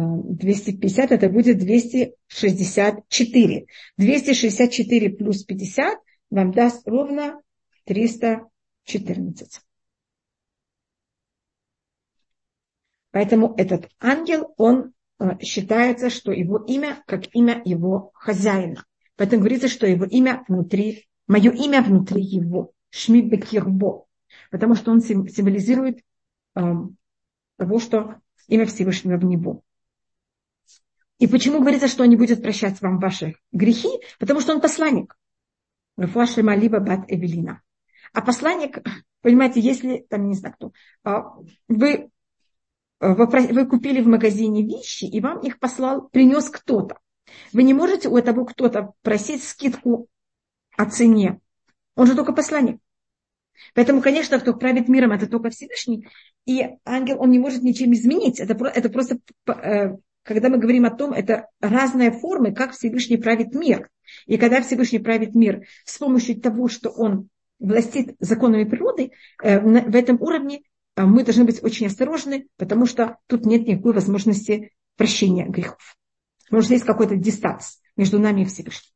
[0.00, 3.66] 250 это будет 264.
[3.96, 5.98] 264 плюс 50
[6.30, 7.40] вам даст ровно
[7.84, 9.60] 314.
[13.12, 18.84] Поэтому этот ангел, он э, считается, что его имя как имя его хозяина.
[19.16, 22.72] Поэтому говорится, что его имя внутри, мое имя внутри его.
[22.90, 24.06] Шми Бекирбо.
[24.50, 26.00] Потому что он символизирует
[26.54, 26.96] эм,
[27.56, 28.16] того, что
[28.48, 29.62] имя Всевышнего в него.
[31.20, 33.90] И почему говорится, что он не будет прощать вам ваши грехи?
[34.18, 35.16] Потому что он посланник.
[35.96, 37.60] либо бат Эвелина.
[38.14, 38.78] А посланник,
[39.20, 40.72] понимаете, если, там не знаю кто,
[41.04, 41.34] а,
[41.68, 42.10] вы
[43.00, 46.98] вы купили в магазине вещи, и вам их послал, принес кто-то.
[47.52, 50.08] Вы не можете у этого кто-то просить скидку
[50.76, 51.40] о цене.
[51.96, 52.78] Он же только посланник.
[53.74, 56.08] Поэтому, конечно, кто правит миром, это только Всевышний.
[56.44, 58.38] И ангел, он не может ничем изменить.
[58.38, 63.54] Это, это просто э, когда мы говорим о том, это разные формы, как Всевышний правит
[63.54, 63.88] мир.
[64.26, 67.28] И когда Всевышний правит мир с помощью того, что он
[67.58, 70.62] властит законами природы, э, в этом уровне
[70.96, 75.96] э, мы должны быть очень осторожны, потому что тут нет никакой возможности прощения грехов.
[76.44, 78.90] Потому что есть какой-то дистанс между нами и Всевышним.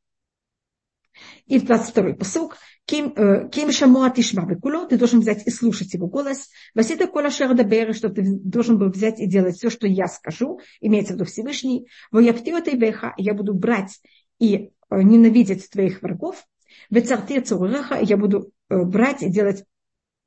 [1.47, 6.07] И в 22-й посук, Ким э, шамуа тишма бекуло, ты должен взять и слушать его
[6.07, 6.51] голос.
[6.75, 11.15] Васита кола шердабера, что ты должен был взять и делать все, что я скажу, имеется
[11.15, 11.89] в виду Всевышний.
[12.11, 14.01] Вояптиота и беха, я буду брать
[14.39, 16.45] и ненавидеть твоих врагов.
[16.91, 19.65] Вецарте цуреха, я буду брать и делать,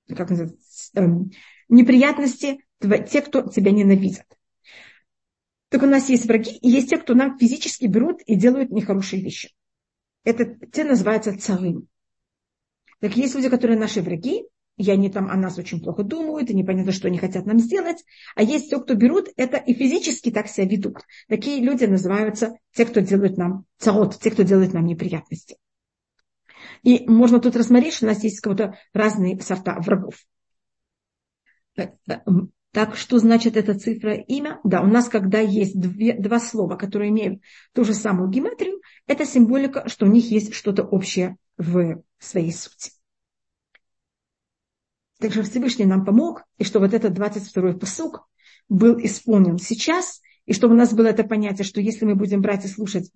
[0.07, 1.31] как называется, эм,
[1.69, 4.25] неприятности те, кто тебя ненавидят.
[5.69, 9.21] Так у нас есть враги, и есть те, кто нам физически берут и делают нехорошие
[9.21, 9.51] вещи.
[10.27, 11.87] Это те называются царым.
[12.99, 14.43] Так есть люди, которые наши враги,
[14.75, 18.03] и они там о нас очень плохо думают, и непонятно, что они хотят нам сделать.
[18.35, 20.97] А есть те, кто берут это и физически так себя ведут.
[21.29, 25.55] Такие люди называются те, кто делают нам царот, те, кто делает нам неприятности.
[26.83, 30.25] И можно тут рассмотреть, что у нас есть кого-то разные сорта врагов.
[32.77, 34.59] Так что значит эта цифра имя?
[34.63, 37.41] Да, у нас, когда есть две, два слова, которые имеют
[37.73, 42.91] ту же самую геометрию, это символика, что у них есть что-то общее в своей сути.
[45.19, 48.29] Также Всевышний нам помог, и что вот этот 22-й посук
[48.69, 52.65] был исполнен сейчас, и чтобы у нас было это понятие, что если мы будем брать
[52.65, 53.09] и слушать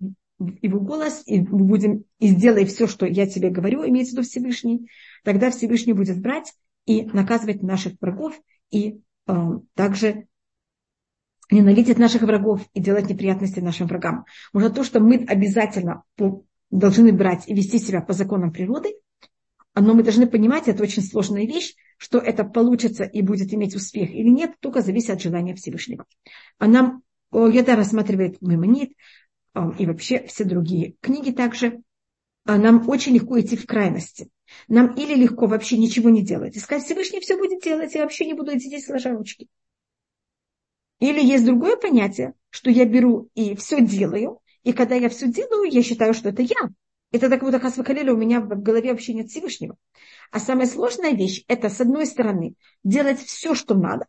[0.60, 4.90] его голос, и будем, и сделай все, что я тебе говорю, имеется в виду Всевышний,
[5.22, 6.52] тогда Всевышний будет брать
[6.84, 8.34] и наказывать наших врагов,
[8.72, 9.00] и
[9.74, 10.26] также
[11.50, 14.24] ненавидеть наших врагов и делать неприятности нашим врагам.
[14.52, 16.04] Уже то, что мы обязательно
[16.70, 18.94] должны брать и вести себя по законам природы,
[19.74, 24.10] но мы должны понимать, это очень сложная вещь, что это получится и будет иметь успех
[24.10, 26.04] или нет, только зависит от желания Всевышнего.
[26.58, 28.92] А нам это рассматривает Маймонит
[29.78, 31.82] и вообще все другие книги также.
[32.44, 34.28] А нам очень легко идти в крайности.
[34.68, 36.56] Нам или легко вообще ничего не делать.
[36.56, 39.48] И сказать, Всевышний все будет делать, я вообще не буду сидеть сложа ручки.
[41.00, 45.70] Или есть другое понятие, что я беру и все делаю, и когда я все делаю,
[45.70, 46.70] я считаю, что это я.
[47.10, 49.76] Это так вот Ахасвакалили у меня в голове вообще нет Всевышнего.
[50.30, 54.06] А самая сложная вещь– это, с одной стороны, делать все, что надо,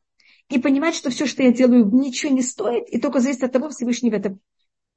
[0.50, 3.70] и понимать, что все, что я делаю, ничего не стоит, и только зависит от того,
[3.70, 4.38] Всевышнего это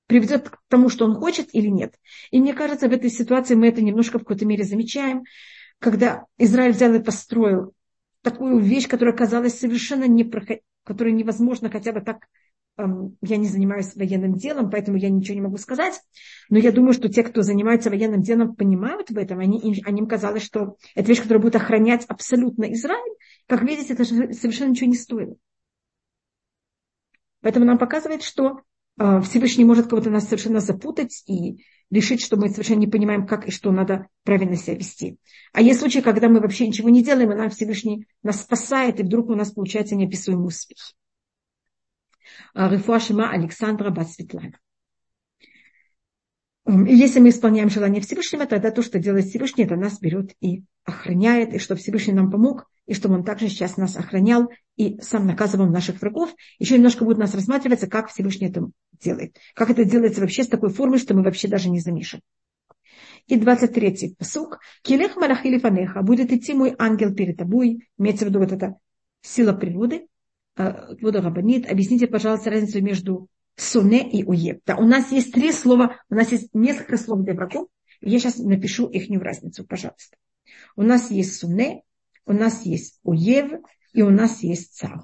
[0.07, 1.95] приведет к тому, что он хочет или нет.
[2.31, 5.25] И мне кажется, в этой ситуации мы это немножко в какой-то мере замечаем,
[5.79, 7.75] когда Израиль взял и построил
[8.23, 10.59] такую вещь, которая казалась совершенно непроход...
[10.85, 12.27] которая невозможно хотя бы так
[12.77, 16.01] эм, я не занимаюсь военным делом, поэтому я ничего не могу сказать.
[16.49, 19.41] Но я думаю, что те, кто занимается военным делом, понимают в этом.
[19.41, 23.17] Они, они им казалось, что это вещь, которая будет охранять абсолютно Израиль.
[23.47, 25.37] Как видите, это совершенно ничего не стоит.
[27.43, 28.63] Поэтому нам показывает, что
[28.99, 33.51] Всевышний может кого-то нас совершенно запутать и решить, что мы совершенно не понимаем, как и
[33.51, 35.19] что надо правильно себя вести.
[35.53, 39.03] А есть случаи, когда мы вообще ничего не делаем, и нам Всевышний нас спасает, и
[39.03, 40.95] вдруг у нас получается неописуемый успех.
[42.55, 44.59] А, Рифуашима Александра Басветлана.
[46.67, 50.65] И если мы исполняем желание Всевышнего, тогда то, что делает Всевышний, это нас берет и
[50.85, 55.27] охраняет, и что Всевышний нам помог, и чтобы он также сейчас нас охранял и сам
[55.27, 56.35] наказывал наших врагов.
[56.59, 58.69] Еще немножко будет нас рассматриваться, как Всевышний это
[59.01, 59.37] делает.
[59.55, 62.23] Как это делается вообще с такой формой, что мы вообще даже не замешаны.
[63.27, 64.61] И 23-й посук.
[64.83, 66.03] Килех малахили фанеха.
[66.03, 67.89] Будет идти мой ангел перед тобой.
[67.99, 68.77] Имеется в виду вот эта
[69.21, 70.07] сила природы.
[70.57, 71.71] Вода Рабанит.
[71.71, 74.61] Объясните, пожалуйста, разницу между суне и уеб.
[74.67, 77.69] Да, у нас есть три слова, у нас есть несколько слов для врагов.
[78.01, 80.17] Я сейчас напишу их разницу, пожалуйста.
[80.77, 81.83] У нас есть суне,
[82.27, 83.51] у нас есть уев
[83.97, 85.01] и у нас есть цар.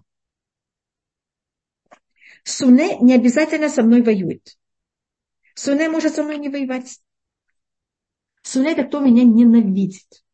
[2.45, 4.59] Суне не обязательно со мной воюет.
[5.55, 7.01] Суне может со мной не воевать.
[8.43, 10.25] Суне это кто меня ненавидит.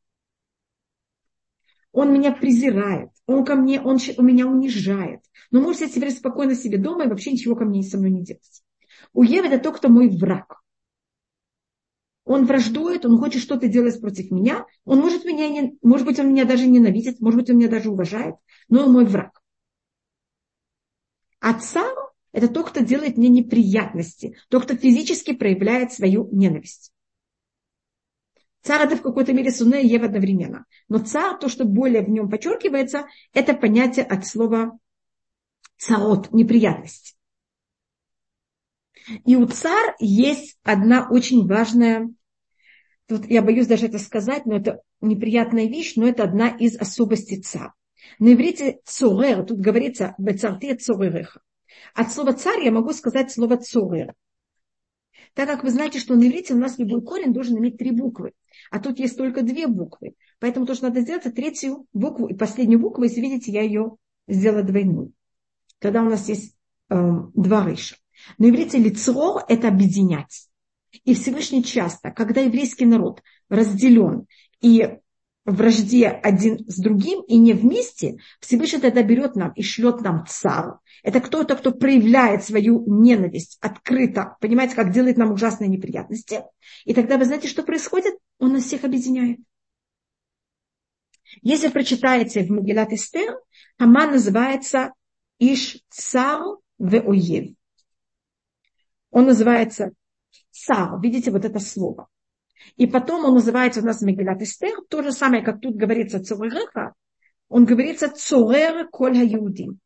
[1.93, 5.21] Он меня презирает, он ко мне, он, он меня унижает.
[5.53, 8.25] Но может я теперь спокойно себе дома и вообще ничего ко мне со мной не
[8.25, 8.65] делать.
[9.13, 10.61] Уев это тот, кто мой враг.
[12.29, 14.67] Он враждует, он хочет что-то делать против меня.
[14.85, 17.91] Он может меня, не, может быть, он меня даже ненавидит, может быть, он меня даже
[17.91, 18.35] уважает,
[18.69, 19.41] но он мой враг.
[21.41, 21.97] А царь–
[22.33, 26.93] это тот, кто делает мне неприятности, тот, кто физически проявляет свою ненависть.
[28.61, 30.67] Царь это в какой-то мере суне и ев одновременно.
[30.91, 34.79] Но царь, то, что более в нем подчеркивается, это понятие от слова
[35.79, 37.17] царот, неприятность.
[39.25, 42.11] И у царь есть одна очень важная,
[43.09, 47.41] тут я боюсь даже это сказать, но это неприятная вещь, но это одна из особостей
[47.41, 47.71] царь.
[48.19, 51.41] На иврите цорер, тут говорится бецарте цоререха.
[51.95, 54.15] От слова царь я могу сказать слово цорер.
[55.35, 58.33] Так как вы знаете, что на иврите у нас любой корень должен иметь три буквы,
[58.71, 60.15] а тут есть только две буквы.
[60.41, 63.97] Поэтому то, что надо сделать, это третью букву и последнюю букву, если видите, я ее
[64.27, 65.13] сделала двойную.
[65.79, 66.57] Тогда у нас есть
[66.91, 66.97] э,
[67.35, 67.97] два рыша.
[68.39, 70.49] На иврите лицо– это объединять.
[71.05, 74.27] И Всевышний часто, когда еврейский народ разделен
[74.61, 74.99] и
[75.45, 80.73] вражде один с другим и не вместе, Всевышний тогда берет нам и шлет нам царь.
[81.03, 86.43] Это кто-то, кто проявляет свою ненависть открыто, понимаете, как делает нам ужасные неприятности.
[86.85, 88.15] И тогда вы знаете, что происходит?
[88.39, 89.39] Он нас всех объединяет.
[91.43, 93.39] Если прочитаете в Магилат Эстер,
[93.79, 94.93] Хаман называется
[95.39, 96.43] Иш Цар
[96.79, 97.55] Веоев.
[99.11, 99.93] Он называется
[100.51, 101.01] Цар.
[101.01, 102.09] Видите вот это слово.
[102.77, 106.95] И потом он называется у нас Мегилат Эстер, то же самое, как тут говорится Цуререха,
[107.49, 109.81] он говорится Цурер Коль Юдим.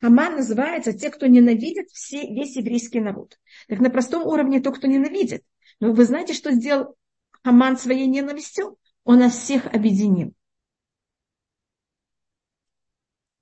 [0.00, 3.38] Хаман называется те, кто ненавидит все, весь еврейский народ.
[3.68, 5.44] Так на простом уровне то, кто ненавидит.
[5.80, 6.96] Но вы знаете, что сделал
[7.44, 8.78] Хаман своей ненавистью?
[9.04, 10.34] Он нас всех объединил.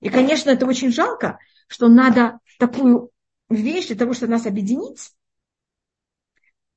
[0.01, 3.11] И, конечно, это очень жалко, что надо такую
[3.49, 5.11] вещь для того, чтобы нас объединить,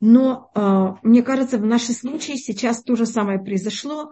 [0.06, 4.10] но э, мне кажется, в нашем случае сейчас то же самое произошло,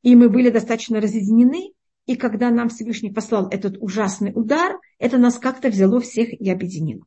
[0.00, 1.74] и мы были достаточно разъединены,
[2.06, 7.04] и когда нам Всевышний послал этот ужасный удар, это нас как-то взяло всех и объединило.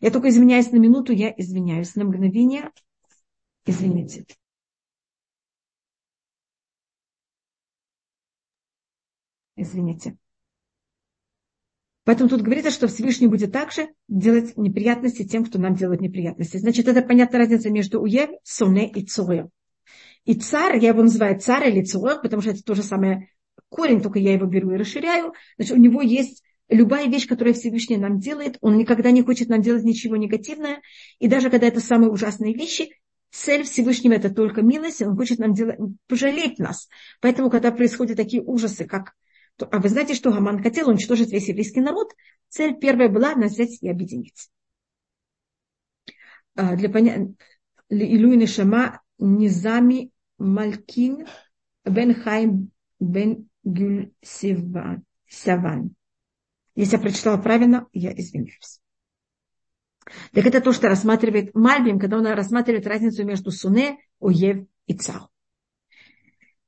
[0.00, 2.70] Я только извиняюсь на минуту, я извиняюсь на мгновение.
[3.66, 4.26] Извините.
[9.56, 10.16] Извините.
[12.10, 16.56] Поэтому тут говорится, что Всевышний будет также делать неприятности тем, кто нам делает неприятности.
[16.56, 19.46] Значит, это понятная разница между уев, соне и цуэ.
[20.24, 23.28] И царь, я его называю царь или цуэ, потому что это то же самое
[23.68, 25.34] корень, только я его беру и расширяю.
[25.54, 29.62] Значит, у него есть любая вещь, которую Всевышний нам делает, он никогда не хочет нам
[29.62, 30.80] делать ничего негативное.
[31.20, 32.90] И даже когда это самые ужасные вещи,
[33.30, 36.88] цель Всевышнего это только милость, он хочет нам делать, пожалеть нас.
[37.20, 39.12] Поэтому, когда происходят такие ужасы, как
[39.70, 42.14] а вы знаете, что Гаман хотел уничтожить весь еврейский народ?
[42.48, 44.50] Цель первая была нас взять и объединить.
[46.54, 47.34] А, для понятия
[47.88, 51.26] Илуи Шама Низами Малькин
[51.84, 54.12] Бен Хайм Бен Гюль.
[56.74, 58.80] Если я прочитала правильно, я извиняюсь.
[60.32, 65.28] Так это то, что рассматривает Мальбим, когда он рассматривает разницу между Суне, Уев и Цау.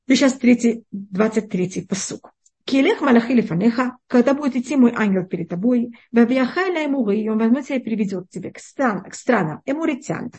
[0.07, 2.32] И сейчас третий, 23 посук.
[2.73, 7.67] Келех малахи лифанеха, когда будет идти мой ангел перед тобой, вавьяхайла эмуры, и он возьмет
[7.67, 10.33] тебя и приведет тебя к, стран, к странам эмуритян,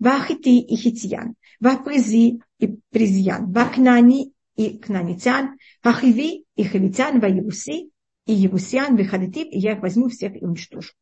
[0.00, 7.92] вахити и хитиян, вапризи и призьян, вакнани и кнанитян, вахиви и хавитян, ваевуси
[8.26, 10.92] и евусян, вихадитив, и я их возьму всех и уничтожу.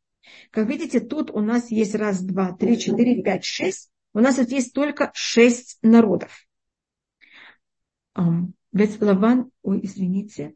[0.51, 3.89] Как видите, тут у нас есть раз, два, три, четыре, пять, шесть.
[4.13, 6.45] У нас тут есть только шесть народов.
[8.71, 10.53] Ведь Лаван, ой, извините,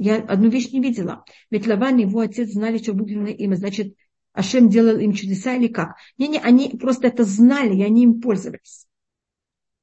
[0.00, 1.24] я одну вещь не видела.
[1.50, 3.54] Ведь Лаван и его отец знали, что на имя.
[3.54, 3.94] Значит,
[4.32, 5.96] Ашем делал им чудеса или как?
[6.16, 8.86] Не-не, они просто это знали, и они им пользовались.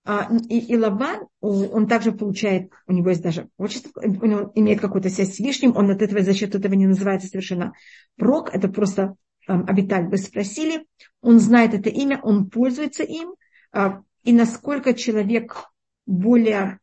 [0.05, 5.09] А, и, и Лаван, он также получает, у него есть даже отчество, он имеет какую-то
[5.09, 7.73] связь с Вишним, он от этого, за счет этого не называется совершенно
[8.15, 9.15] прок, это просто
[9.47, 10.07] um, обиталь.
[10.07, 10.87] Вы спросили,
[11.21, 13.35] он знает это имя, он пользуется им,
[13.75, 15.69] uh, и насколько человек
[16.07, 16.79] более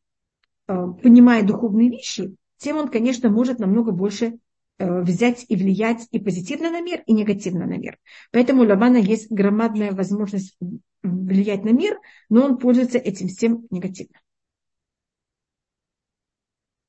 [0.69, 4.39] uh, понимает духовные вещи, тем он, конечно, может намного больше
[4.79, 7.99] э, взять и влиять и позитивно на мир, и негативно на мир.
[8.33, 10.57] Поэтому у Лавана есть громадная возможность
[11.03, 12.01] влиять на мир,
[12.31, 14.19] но он пользуется этим всем негативно.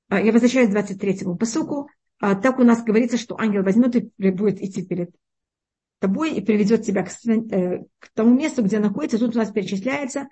[0.07, 1.89] А, я возвращаюсь к 23-му посуку.
[2.19, 5.13] А, так у нас говорится, что ангел возьмет и будет идти перед
[5.99, 9.19] тобой и приведет тебя к, э, к тому месту, где находится.
[9.19, 10.29] Тут у нас перечисляется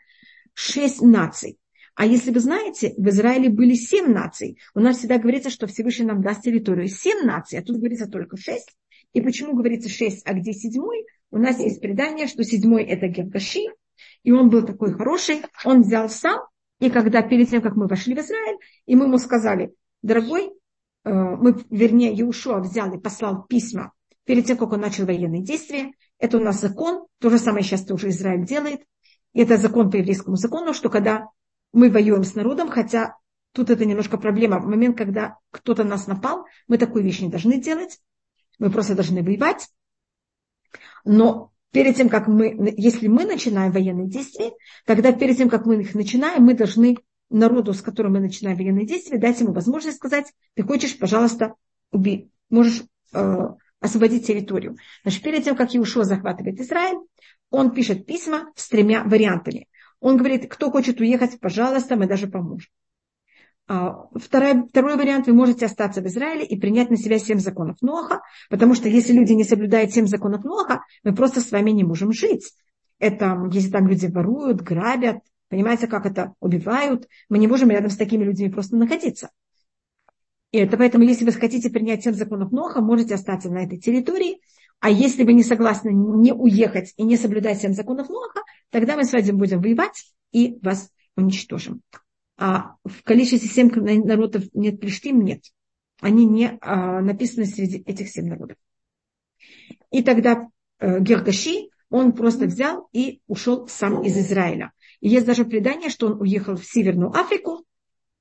[0.53, 1.57] шесть наций.
[1.95, 4.57] А если вы знаете, в Израиле были семь наций.
[4.73, 6.87] У нас всегда говорится, что Всевышний нам даст территорию.
[6.87, 8.75] Семь наций, а тут говорится только шесть.
[9.13, 11.05] И почему говорится шесть, а где седьмой?
[11.29, 13.65] У нас есть предание, что седьмой это Гевгаши,
[14.23, 16.41] и он был такой хороший, он взял сам,
[16.79, 20.51] и когда перед тем, как мы вошли в Израиль, и мы ему сказали, дорогой,
[21.05, 23.93] э, мы, вернее, Иешуа взял и послал письма
[24.25, 25.91] перед тем, как он начал военные действия.
[26.17, 28.81] Это у нас закон, то же самое сейчас тоже Израиль делает.
[29.33, 31.29] И это закон по еврейскому закону, что когда
[31.73, 33.17] мы воюем с народом, хотя
[33.51, 34.59] тут это немножко проблема.
[34.59, 37.99] В момент, когда кто-то нас напал, мы такую вещь не должны делать.
[38.59, 39.67] Мы просто должны воевать.
[41.03, 44.51] Но перед тем, как мы, если мы начинаем военные действия,
[44.85, 46.97] тогда перед тем, как мы их начинаем, мы должны
[47.29, 51.55] народу, с которым мы начинаем военные действия, дать ему возможность сказать, ты хочешь, пожалуйста,
[51.91, 52.31] убей.
[52.49, 53.39] Можешь э,
[53.79, 54.77] освободить территорию.
[55.01, 56.99] Значит, перед тем, как Иушуа захватывает Израиль,
[57.49, 59.67] он пишет письма с тремя вариантами.
[60.03, 62.69] Он говорит, кто хочет уехать, пожалуйста, мы даже поможем.
[63.67, 67.81] А, второй, второй вариант, вы можете остаться в Израиле и принять на себя семь законов
[67.81, 71.85] Ноха, потому что если люди не соблюдают семь законов Ноха, мы просто с вами не
[71.85, 72.53] можем жить.
[72.99, 77.95] Это, если там люди воруют, грабят, понимаете, как это, убивают, мы не можем рядом с
[77.95, 79.29] такими людьми просто находиться.
[80.51, 84.41] И это поэтому, если вы хотите принять семь законов Ноха, можете остаться на этой территории,
[84.83, 89.05] а если вы не согласны не уехать и не соблюдать семь законов Ноха, тогда мы
[89.05, 91.81] с вами будем воевать и вас уничтожим
[92.37, 93.71] а в количестве семь
[94.03, 95.43] народов нет Плештим, нет.
[96.01, 98.57] Они не а, написаны среди этих семь народов.
[99.91, 104.73] И тогда э, Гергаши, он просто взял и ушел сам из Израиля.
[104.99, 107.63] И есть даже предание, что он уехал в Северную Африку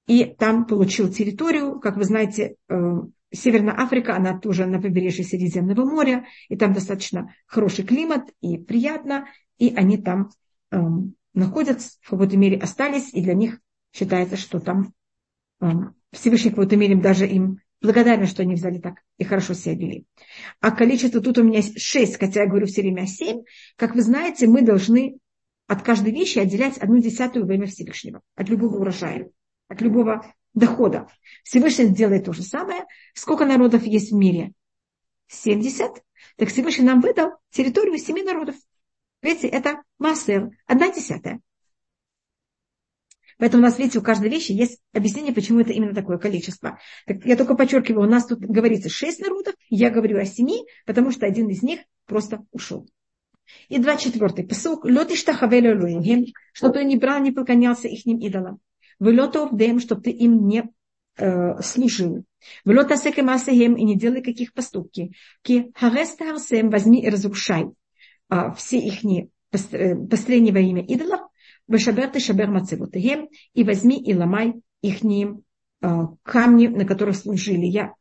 [0.06, 1.80] и там получил территорию.
[1.80, 2.74] Как вы знаете, э,
[3.32, 9.26] Северная Африка, она тоже на побережье Средиземного моря, и там достаточно хороший климат и приятно,
[9.58, 10.30] и они там
[10.70, 10.78] э,
[11.34, 13.58] находятся, в какой-то мере остались, и для них
[13.92, 14.92] считается, что там
[15.60, 15.66] э,
[16.12, 20.06] Всевышний в какой-то мере даже им благодарны, что они взяли так и хорошо себя вели.
[20.60, 23.42] А количество тут у меня шесть, хотя я говорю все время семь.
[23.76, 25.18] Как вы знаете, мы должны
[25.66, 29.30] от каждой вещи отделять одну десятую во имя Всевышнего, от любого урожая,
[29.68, 31.08] от любого дохода.
[31.44, 32.84] Всевышний сделает то же самое.
[33.14, 34.52] Сколько народов есть в мире?
[35.28, 36.02] 70.
[36.36, 38.56] Так Всевышний нам выдал территорию семи народов.
[39.22, 41.40] Видите, это Массер, одна десятая.
[43.38, 46.78] Поэтому у нас, видите, у каждой вещи есть объяснение, почему это именно такое количество.
[47.06, 51.10] Так я только подчеркиваю, у нас тут говорится шесть народов, я говорю о семи, потому
[51.10, 52.88] что один из них просто ушел.
[53.68, 54.84] И 24-й посук.
[54.84, 55.76] Летишта хавелю
[56.52, 58.60] чтобы ты не брал, не поклонялся их идолам.
[59.02, 60.62] Вылетов дем, чтобы ты им не
[61.16, 62.24] э, служил.
[62.64, 65.12] Вылета секемасахем и не делай каких поступки.
[65.42, 67.66] Ки хареста харсем возьми и разрушай
[68.30, 69.00] э, все их
[70.08, 71.20] построения во имя идолов,
[71.66, 75.00] Вешабер ты шабер мацевотыгем, и возьми и ломай их
[76.22, 77.94] камни, на которых служили я.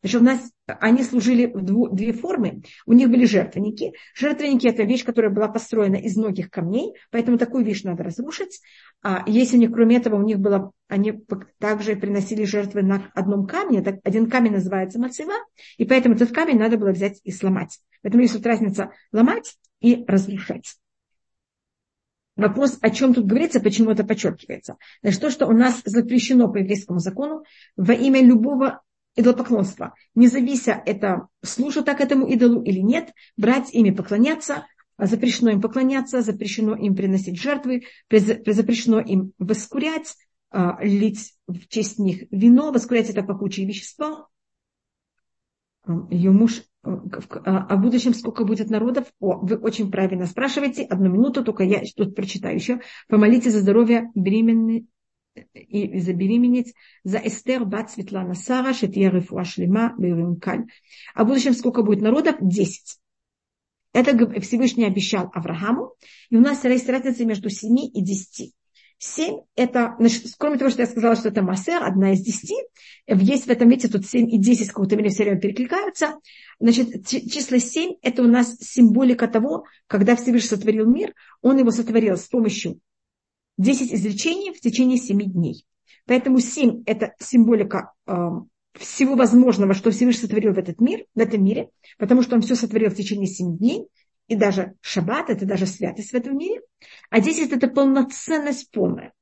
[0.00, 2.62] Значит, у нас они служили в дву, две формы.
[2.86, 3.92] У них были жертвенники.
[4.14, 8.60] Жертвенники– это вещь, которая была построена из многих камней, поэтому такую вещь надо разрушить.
[9.02, 11.24] А если у них, кроме этого, у них было, они
[11.58, 15.34] также приносили жертвы на одном камне, так один камень называется мацева,
[15.76, 17.80] и поэтому этот камень надо было взять и сломать.
[18.02, 20.76] Поэтому есть тут разница ломать и разрушать.
[22.36, 24.76] Вопрос, о чем тут говорится, почему это подчеркивается.
[25.02, 27.44] Значит, то, что у нас запрещено по еврейскому закону
[27.76, 28.82] во имя любого
[29.16, 34.66] идолопоклонства, не завися это, служат так этому идолу или нет, брать ими поклоняться,
[35.06, 40.16] запрещено им поклоняться, запрещено им приносить жертвы, запрещено им воскурять,
[40.50, 44.28] а, лить в честь них вино, воскурять это пахучее вещество.
[46.10, 49.06] Ее муж о будущем сколько будет народов?
[49.20, 50.84] О, вы очень правильно спрашиваете.
[50.84, 52.80] Одну минуту, только я тут прочитаю еще.
[53.08, 54.86] Помолитесь за здоровье беременной
[55.54, 56.74] и забеременеть
[57.04, 60.66] за Эстер Бат Светлана Сара, Шетья Рифуа Шлема, Бейрюмкаль.
[61.14, 62.36] О будущем сколько будет народов?
[62.40, 62.98] Десять.
[63.92, 65.94] Это Всевышний обещал Аврааму.
[66.30, 68.54] И у нас есть разница между семи и десяти.
[68.98, 72.54] Семь– это, значит, кроме того, что я сказала, что это массер, одна из десяти,
[73.08, 76.20] есть в этом, видите, тут семь и десять в каком-то мере все время перекликаются.
[76.60, 82.16] Значит, число семь– это у нас символика того, когда Всевышний сотворил мир, он его сотворил
[82.16, 82.78] с помощью
[83.58, 85.66] десять изречений в течение семи дней.
[86.06, 88.12] Поэтому семь– это символика э,
[88.74, 92.54] всего возможного, что Всевышний сотворил в этот мир, в этом мире, потому что он все
[92.54, 93.86] сотворил в течение семи дней–
[94.28, 96.62] и даже шаббат, это даже святость в этом мире,
[97.10, 99.12] а 10 это полноценность полная.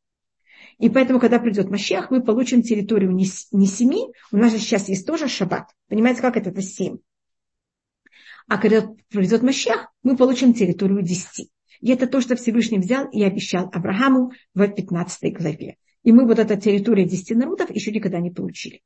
[0.78, 4.88] И поэтому, когда придет Мащех, мы получим территорию не, не семи, у нас же сейчас
[4.88, 5.68] есть тоже шаббат.
[5.88, 6.50] Понимаете, как это?
[6.50, 6.98] Это семь.
[8.46, 11.50] А когда придет Мащех, мы получим территорию десяти.
[11.80, 15.76] И это то, что Всевышний взял и обещал Аврааму в 15 главе.
[16.02, 18.80] И мы вот эта территория десяти народов еще никогда не получили.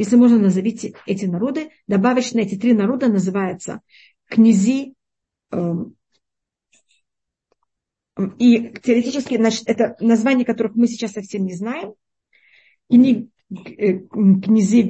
[0.00, 1.70] Если можно, назовите эти народы.
[1.86, 3.80] Добавочно эти три народа называются
[4.26, 4.94] князи
[5.50, 5.96] Эм,
[8.38, 11.94] и теоретически, значит, это названия, которых мы сейчас совсем не знаем.
[12.88, 14.82] И не э, князи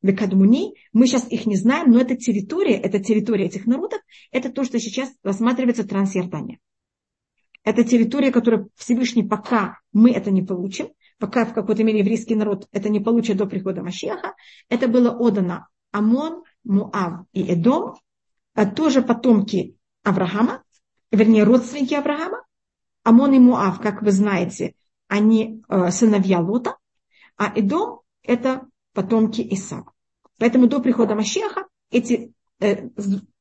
[0.00, 4.62] Векадмуни, мы сейчас их не знаем, но это территория, это территория этих народов, это то,
[4.62, 6.60] что сейчас рассматривается Трансиордания.
[7.64, 12.68] Это территория, которую Всевышний пока мы это не получим, пока в какой-то мере еврейский народ
[12.72, 14.34] это не получит до прихода Машеха,
[14.68, 17.96] это было отдано Амон, Муав и Эдом,
[18.54, 20.62] а тоже потомки Авраама,
[21.10, 22.42] вернее, родственники Авраама.
[23.04, 24.74] Амон и Муав, как вы знаете,
[25.06, 26.76] они э, сыновья Лота,
[27.36, 29.92] а Эдом– это потомки Исава.
[30.38, 32.88] Поэтому до прихода Машеха эти, э,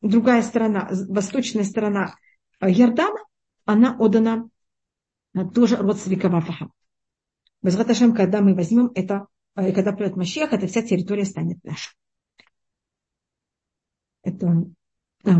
[0.01, 2.15] другая сторона, восточная сторона
[2.59, 3.19] э, Ярдана,
[3.65, 4.49] она отдана
[5.33, 6.71] э, тоже родственникам Авраама.
[7.61, 11.91] Безраташем, когда мы возьмем это, э, когда придет Машех, эта вся территория станет наша.
[14.23, 14.65] Это,
[15.25, 15.31] э,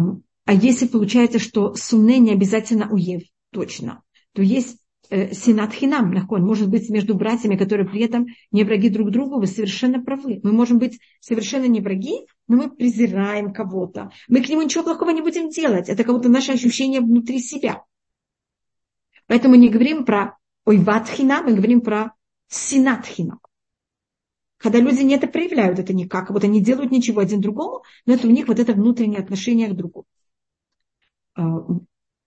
[0.45, 4.01] а если получается, что Суне не обязательно уев, точно,
[4.34, 9.11] то есть э, синат легко, может быть между братьями, которые при этом не враги друг
[9.11, 10.39] другу, вы совершенно правы.
[10.43, 14.11] Мы можем быть совершенно не враги, но мы презираем кого-то.
[14.28, 15.89] Мы к нему ничего плохого не будем делать.
[15.89, 17.84] Это как будто наше ощущение внутри себя.
[19.28, 20.38] Поэтому не говорим про
[20.68, 22.13] ойват хинам, мы говорим про
[22.47, 23.39] синат хинам.
[24.57, 28.28] Когда люди не это проявляют, это никак, вот они делают ничего один другому, но это
[28.28, 30.05] у них вот это внутреннее отношение к другу,
[31.36, 31.59] а,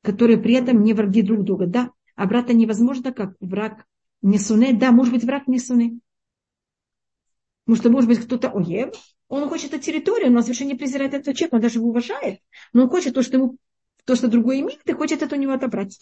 [0.03, 1.67] которые при этом не враги друг друга.
[1.67, 3.85] Да, брата невозможно, как враг
[4.23, 4.73] не суне.
[4.73, 5.99] Да, может быть, враг не суне.
[7.65, 8.95] Потому что, может быть, кто-то оев,
[9.29, 12.41] он хочет эту территорию, но совершенно не презирает этого человека, он даже его уважает.
[12.73, 13.59] Но он хочет то, что, ему,
[14.07, 15.99] то, что другой имеет, и хочет это у него отобрать.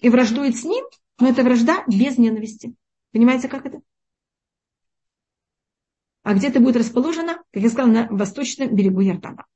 [0.00, 0.84] И враждует с ним,
[1.18, 2.74] но это вражда без ненависти.
[3.12, 3.80] Понимаете, как это?
[6.22, 9.46] А где это будет расположено, как я сказала, на восточном берегу Ярдана.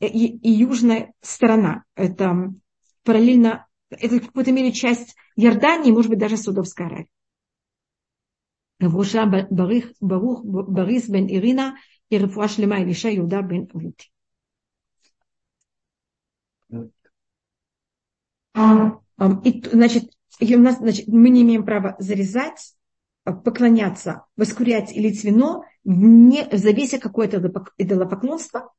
[0.00, 2.52] И, и южная сторона, это
[3.04, 3.66] параллельно
[3.98, 7.08] это в какой-то мере часть Иордании, может быть, даже Судовская Аравия.
[8.80, 11.76] Вуша Барих, Барух, Борис бен Ирина
[12.08, 14.10] и Рефуа Шлема Илиша Иуда бен Рути.
[19.44, 20.10] И, значит,
[20.40, 22.74] и у нас, значит, мы не имеем права зарезать,
[23.24, 28.72] поклоняться, воскурять или вино, не, в завесе какое-то идолопоклонство,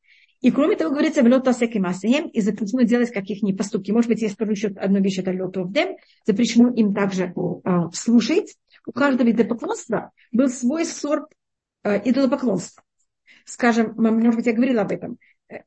[0.43, 3.91] и кроме того, говорится, в лёта масаем, и запрещено делать каких-нибудь поступки.
[3.91, 5.95] Может быть, я скажу еще одну вещь, это лёту в дем,
[6.27, 8.57] запрещено им также э, слушать.
[8.85, 11.31] У каждого идолопоклонства был свой сорт
[11.83, 12.83] э, идолопоклонства.
[13.45, 15.17] Скажем, может быть, я говорила об этом.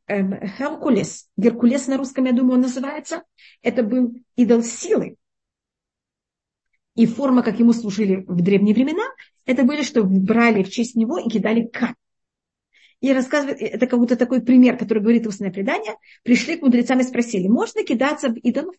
[0.09, 3.23] Херкулес, Геркулес на русском, я думаю, он называется,
[3.63, 5.17] это был идол силы.
[6.95, 9.05] И форма, как ему служили в древние времена,
[9.45, 11.95] это были, что брали в честь него и кидали камень
[13.01, 17.05] и рассказывает, это как будто такой пример, который говорит устное предание, пришли к мудрецам и
[17.05, 18.75] спросили, можно кидаться в идолов?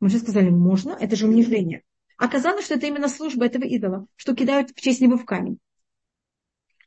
[0.00, 1.82] Мы же сказали, можно, это же унижение.
[2.16, 5.58] Оказалось, что это именно служба этого идола, что кидают в честь него в камень.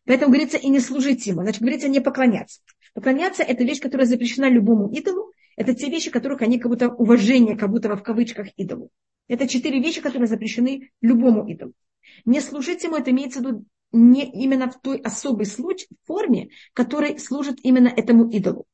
[0.06, 2.62] Поэтому говорится и не служить ему, значит, говорится не поклоняться.
[2.98, 5.32] Поклоняться– это вещь, которая запрещена любому идолу.
[5.56, 8.90] Это те вещи, которых они как будто уважение, как будто в кавычках идолу.
[9.28, 11.74] Это четыре вещи, которые запрещены любому идолу.
[12.26, 17.20] Не служить ему, это имеется в виду не именно в той особой случае, форме, которой
[17.20, 18.66] служит именно этому идолу.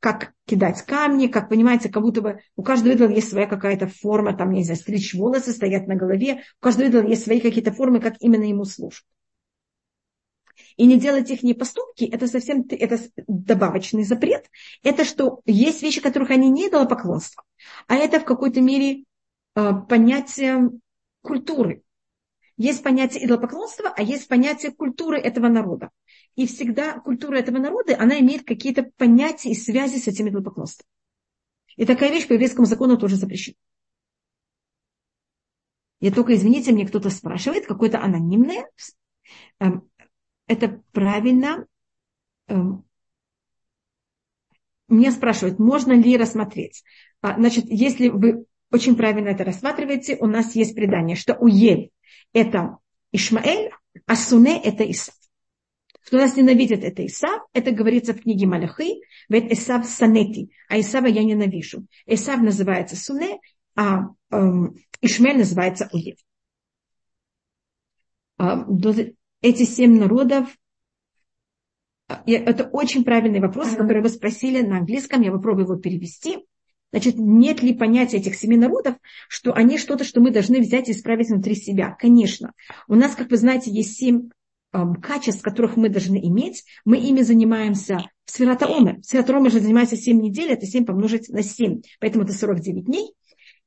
[0.00, 4.34] Как кидать камни, как, понимаете, как будто бы у каждого идола есть своя какая-то форма,
[4.34, 8.00] там, не знаю, стричь волосы, стоят на голове, у каждого идола есть свои какие-то формы,
[8.00, 9.04] как именно ему служат.
[10.78, 14.48] И не делать их поступки, это совсем это добавочный запрет.
[14.82, 17.42] Это что есть вещи, которых они не идолопоклонство,
[17.88, 19.04] а это в какой-то мере
[19.56, 20.70] э, понятие
[21.20, 21.82] культуры,
[22.56, 25.90] есть понятие идолопоклонства, а есть понятие культуры этого народа.
[26.36, 30.86] И всегда культура этого народа, она имеет какие-то понятия и связи с этим идолопоклонством.
[31.76, 33.56] И такая вещь по еврейскому закону тоже запрещена.
[36.00, 38.68] Я только, извините, мне кто-то спрашивает, какое-то анонимное.
[40.48, 41.66] Эм, это правильно.
[42.48, 42.84] Эм,
[44.88, 46.82] меня спрашивают, можно ли рассмотреть.
[47.20, 51.90] А, значит, если вы очень правильно это рассматриваете, у нас есть предание, что у Ель
[52.32, 52.78] это
[53.12, 53.70] Ишмаэль,
[54.06, 55.14] а Суне это Исав.
[56.06, 57.42] Кто нас ненавидит, это Исав.
[57.52, 59.02] Это говорится в книге Малахи.
[59.28, 61.86] Ведь Исав санети, а Исава я ненавижу.
[62.06, 63.40] Исав называется Суне,
[63.76, 66.16] а эм, Ишмель называется Уев.
[68.38, 68.64] Э,
[69.40, 70.48] эти семь народов
[72.26, 76.38] это очень правильный вопрос, который вы спросили на английском, я попробую его перевести.
[76.90, 78.96] Значит, нет ли понятия этих семи народов,
[79.28, 81.94] что они что-то, что мы должны взять и исправить внутри себя?
[81.98, 82.54] Конечно.
[82.88, 84.30] У нас, как вы знаете, есть семь
[84.72, 86.64] эм, качеств, которых мы должны иметь.
[86.86, 89.02] Мы ими занимаемся в Сферата Омер.
[89.02, 91.82] Сферата Омер же занимается 7 недель, это 7 помножить на 7.
[92.00, 93.12] Поэтому это 49 дней.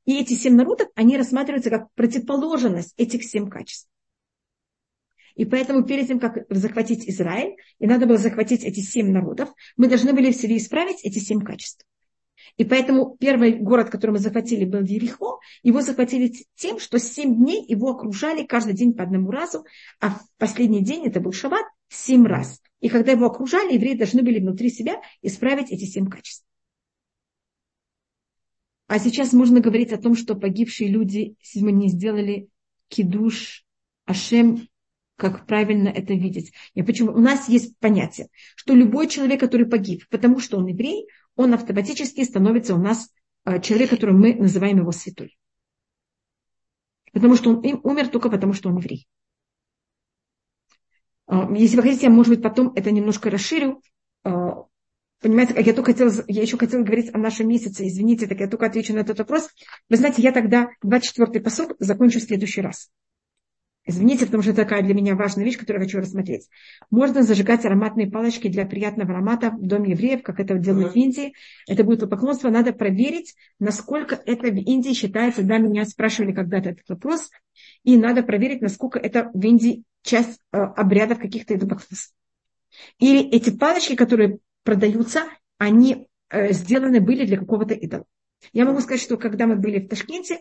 [0.04, 3.88] И эти семь народов, они рассматриваются как противоположность этих семь качеств.
[5.34, 9.88] И поэтому перед тем, как захватить Израиль, и надо было захватить эти семь народов, мы
[9.88, 11.86] должны были в себе исправить эти семь качеств.
[12.56, 15.38] И поэтому первый город, который мы захватили, был Ерихо.
[15.62, 19.64] Его захватили тем, что семь дней его окружали каждый день по одному разу,
[20.00, 22.60] а в последний день, это был шаббат, семь раз.
[22.80, 26.44] И когда его окружали, евреи должны были внутри себя исправить эти семь качеств.
[28.86, 32.48] А сейчас можно говорить о том, что погибшие люди сегодня не сделали
[32.88, 33.64] кидуш
[34.04, 34.68] Ашем
[35.22, 36.52] как правильно это видеть.
[36.74, 37.12] И почему?
[37.12, 41.06] У нас есть понятие, что любой человек, который погиб, потому что он еврей,
[41.36, 43.08] он автоматически становится у нас
[43.44, 45.38] э, человек, который мы называем его святой.
[47.12, 49.06] Потому что он умер только потому, что он еврей.
[51.28, 53.80] Э, если вы хотите, я, может быть, потом это немножко расширю.
[54.24, 54.30] Э,
[55.20, 58.66] понимаете, я только хотела, я еще хотела говорить о нашем месяце, извините, так я только
[58.66, 59.48] отвечу на этот вопрос.
[59.88, 62.90] Вы знаете, я тогда 24-й посок закончу в следующий раз.
[63.84, 66.48] Извините, потому что это такая для меня важная вещь, которую я хочу рассмотреть.
[66.90, 71.34] Можно зажигать ароматные палочки для приятного аромата в доме евреев, как это делают в Индии.
[71.66, 72.48] Это будет поклонство.
[72.48, 75.42] Надо проверить, насколько это в Индии считается.
[75.42, 77.30] Да, меня спрашивали когда-то этот вопрос.
[77.82, 82.14] И надо проверить, насколько это в Индии часть э, обрядов каких-то идолопоклонств.
[82.98, 85.24] Или эти палочки, которые продаются,
[85.58, 88.04] они э, сделаны были для какого-то идола.
[88.52, 90.40] Я могу сказать, что когда мы были в Ташкенте, э,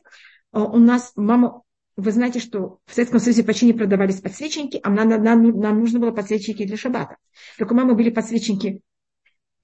[0.60, 1.64] у нас мама
[1.98, 6.00] вы знаете, что в Советском Союзе почти не продавались подсвечники, а нам, нам, нам нужно
[6.00, 7.18] было подсвечники для шабата.
[7.58, 8.82] Только у мамы были подсвечники,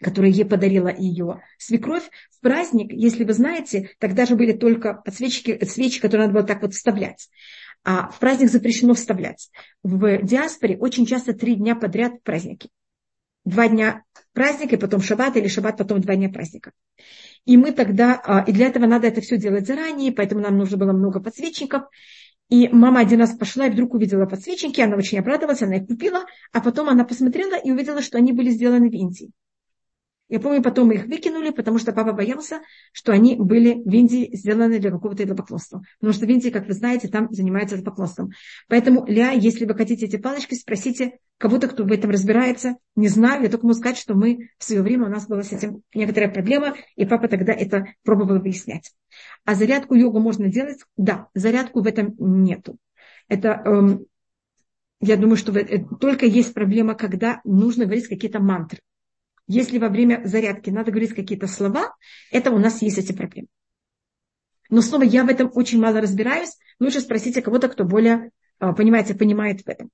[0.02, 2.10] которые ей подарила ее свекровь.
[2.32, 6.62] В праздник, если вы знаете, тогда же были только подсвечники, свечи, которые надо было так
[6.62, 7.30] вот вставлять.
[7.84, 9.50] А в праздник запрещено вставлять.
[9.84, 12.70] В диаспоре очень часто три дня подряд праздники.
[13.48, 16.74] Два дня праздника, и потом шаббат, или шаббат, потом два дня праздника.
[17.46, 20.76] И мы тогда, а, и для этого надо это все делать заранее, поэтому нам нужно
[20.76, 21.84] было много подсвечников.
[22.50, 26.26] И мама один раз пошла и вдруг увидела подсвечники, она очень обрадовалась, она их купила,
[26.52, 29.32] а потом она посмотрела и увидела, что они были сделаны в Индии.
[30.30, 32.60] Я помню, потом мы их выкинули, потому что папа боялся,
[32.92, 35.84] что они были в Индии сделаны для какого-то идолопоклонства.
[36.00, 38.32] Потому что в Индии, как вы знаете, там занимаются идолопоклонством.
[38.68, 42.76] Поэтому, Ля, если вы хотите эти палочки, спросите кого-то, кто в этом разбирается.
[42.96, 45.54] Не знаю, я только могу сказать, что мы в свое время, у нас была с
[45.54, 48.92] этим некоторая проблема, и папа тогда это пробовал выяснять.
[49.46, 50.80] А зарядку йогу можно делать?
[50.98, 52.78] Да, зарядку в этом нету.
[53.30, 54.06] Это, эм,
[55.00, 58.80] я думаю, что это, только есть проблема, когда нужно говорить какие-то мантры.
[59.48, 61.96] Если во время зарядки надо говорить какие-то слова,
[62.32, 63.48] это у нас есть эти проблемы.
[64.70, 66.58] Но снова я в этом очень мало разбираюсь.
[66.80, 69.90] Лучше спросите кого-то, кто более, а, понимаете, понимает в этом.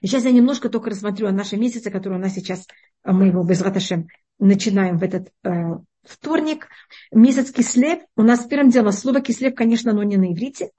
[0.00, 2.66] И сейчас я немножко только рассмотрю о нашем месяце, который у нас сейчас,
[3.02, 4.08] а, мы его без раташем
[4.38, 5.50] начинаем в этот э,
[6.02, 6.68] вторник.
[7.12, 8.00] Месяц кислев.
[8.16, 10.70] У нас первым делом слово кислев, конечно, оно не на иврите.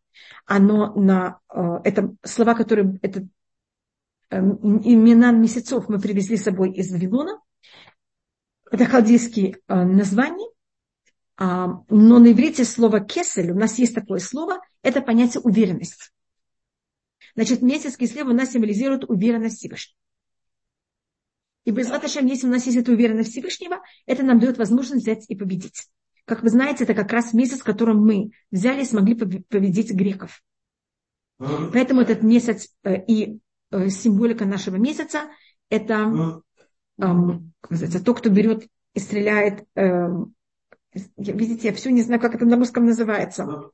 [0.46, 1.40] Оно на...
[1.54, 3.00] Э, это слова, которые...
[3.02, 3.28] Это
[4.40, 7.40] имена месяцев мы привезли с собой из Вавилона.
[8.72, 10.50] Это халдейские э, названия.
[11.38, 16.14] Но на иврите слово кесель, у нас есть такое слово, это понятие уверенность.
[17.36, 20.00] Значит, месяц кислев у нас символизирует уверенность Всевышнего.
[21.66, 25.26] И без Раташем, если у нас есть эта уверенность Всевышнего, это нам дает возможность взять
[25.28, 25.90] и победить.
[26.26, 30.42] Как вы знаете, это как раз месяц, в котором мы взяли и смогли победить греков.
[31.38, 33.40] Поэтому этот месяц э, и
[33.90, 35.30] символика нашего месяца–
[35.70, 36.42] это
[37.00, 39.66] эм, то, кто берет и стреляет.
[39.76, 40.36] Эм,
[41.18, 43.72] видите, я все не знаю, как это на русском называется.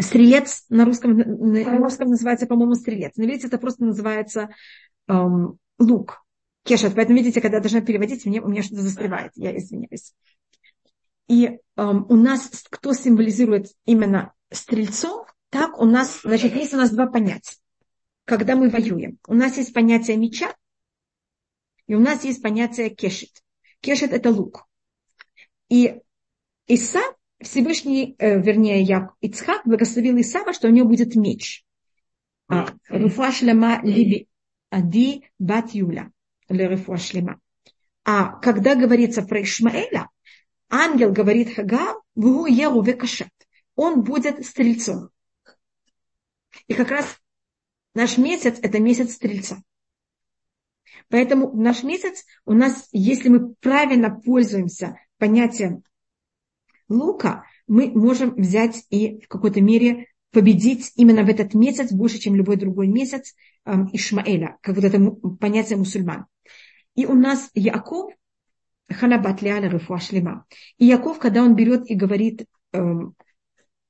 [0.00, 3.12] Стрелец на русском, на русском называется, по-моему, стрелец.
[3.16, 4.50] Но видите, это просто называется
[5.08, 6.24] эм, лук.
[6.64, 6.94] Кешет.
[6.94, 9.32] Поэтому, видите, когда я должна переводить, мне, у меня что-то застревает.
[9.34, 10.14] Я извиняюсь.
[11.28, 16.90] И эм, у нас, кто символизирует именно стрельцов, так у нас, значит, есть у нас
[16.90, 17.56] два понятия
[18.24, 19.18] когда мы воюем.
[19.26, 20.54] У нас есть понятие меча,
[21.86, 23.30] и у нас есть понятие кешет.
[23.80, 24.66] Кешет– это лук.
[25.68, 26.00] И
[26.66, 27.00] Иса,
[27.40, 31.64] Всевышний, э, вернее, Як, Ицхак благословил Исава, что у него будет меч.
[32.48, 34.28] А, Руфашлема либи
[34.70, 36.10] ади бат юля.
[36.48, 37.40] Лерифуашлема.
[38.04, 40.08] А когда говорится про Ишмаэля,
[40.68, 43.30] ангел говорит Хагар, вгу еру векашет.
[43.74, 45.10] Он будет стрельцом.
[46.66, 47.21] И как раз
[47.94, 49.62] Наш месяц– это месяц Стрельца.
[51.08, 55.84] Поэтому наш месяц у нас, если мы правильно пользуемся понятием
[56.88, 62.34] лука, мы можем взять и в какой-то мере победить именно в этот месяц больше, чем
[62.34, 63.34] любой другой месяц
[63.66, 64.98] э, Ишмаэля, как вот это
[65.38, 66.26] понятие мусульман.
[66.94, 68.12] И у нас Яков,
[68.88, 70.46] Ханабат Лиаля Шлема.
[70.78, 72.80] И Яков, когда он берет и говорит э,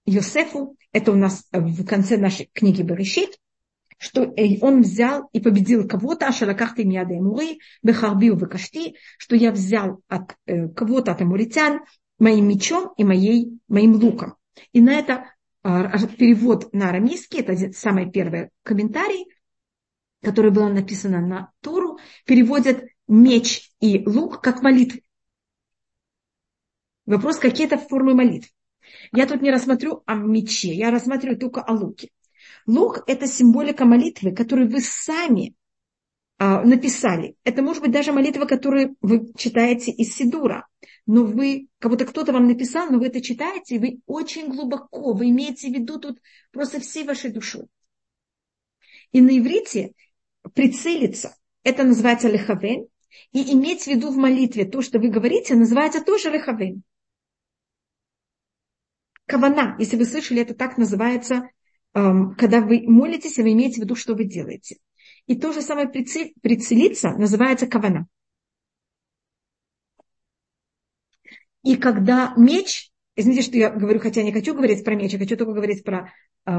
[0.07, 3.39] Йосефу, это у нас в конце нашей книги Берешит,
[4.03, 10.03] что э, он взял и победил кого-то, ашалакахты миады муры, бехарбиу векашти, что я взял
[10.09, 11.83] от э, кого-то, от амуритян,
[12.19, 14.35] моим мечом и моей, моим луком.
[14.73, 15.27] И на это
[15.63, 19.29] а, перевод на арамейский, это самый первый комментарий,
[20.21, 25.01] который был написан на Тору, переводят меч и лук как молитву.
[27.07, 28.53] Вопрос, какие это формы молитв.
[29.13, 32.11] Я тут не рассмотрю о мече, я рассматриваю только о луке.
[32.67, 35.55] Лук– это символика молитвы, которую вы сами
[36.39, 37.37] а, написали.
[37.45, 40.67] Это может быть даже молитва, которую вы читаете из Сидура.
[41.07, 45.13] Но вы, как будто кто-то вам написал, но вы это читаете, и вы очень глубоко,
[45.13, 47.67] вы имеете в виду тут просто всей вашей душой.
[49.13, 49.95] И на иврите
[50.55, 52.89] прицелиться, это называется лехавен,
[53.33, 56.83] и иметь в виду в молитве то, что вы говорите, называется тоже лехавен.
[59.27, 61.51] Кавана, если вы слышали, это так называется,
[61.93, 64.79] когда вы молитесь, и вы имеете в виду, что вы делаете.
[65.27, 68.07] И то же самое прицелиться называется кавана.
[71.63, 75.37] И когда меч, извините, что я говорю, хотя не хочу говорить про меч, я хочу
[75.37, 76.13] только говорить про
[76.47, 76.51] э,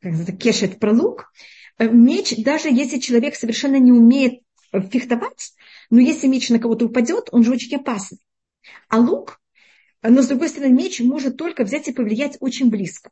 [0.00, 1.32] как это, кешет, про лук,
[1.78, 4.40] э, меч, даже если человек совершенно не умеет
[4.72, 5.52] фехтовать,
[5.90, 8.18] но если меч на кого-то упадет, он же очень опасный.
[8.88, 9.40] А лук,
[10.02, 13.10] но с другой стороны, меч может только взять и повлиять очень близко.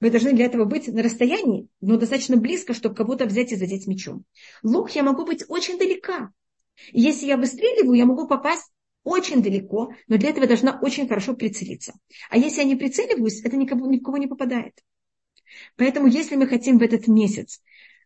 [0.00, 3.86] Вы должны для этого быть на расстоянии, но достаточно близко, чтобы кого-то взять и задеть
[3.86, 4.24] мечом.
[4.62, 6.32] Лук я могу быть очень далека.
[6.92, 8.70] И если я выстреливаю, я могу попасть
[9.04, 11.94] очень далеко, но для этого я должна очень хорошо прицелиться.
[12.28, 14.74] А если я не прицеливаюсь, это никого, ни в кого не попадает.
[15.76, 17.62] Поэтому если мы хотим в этот месяц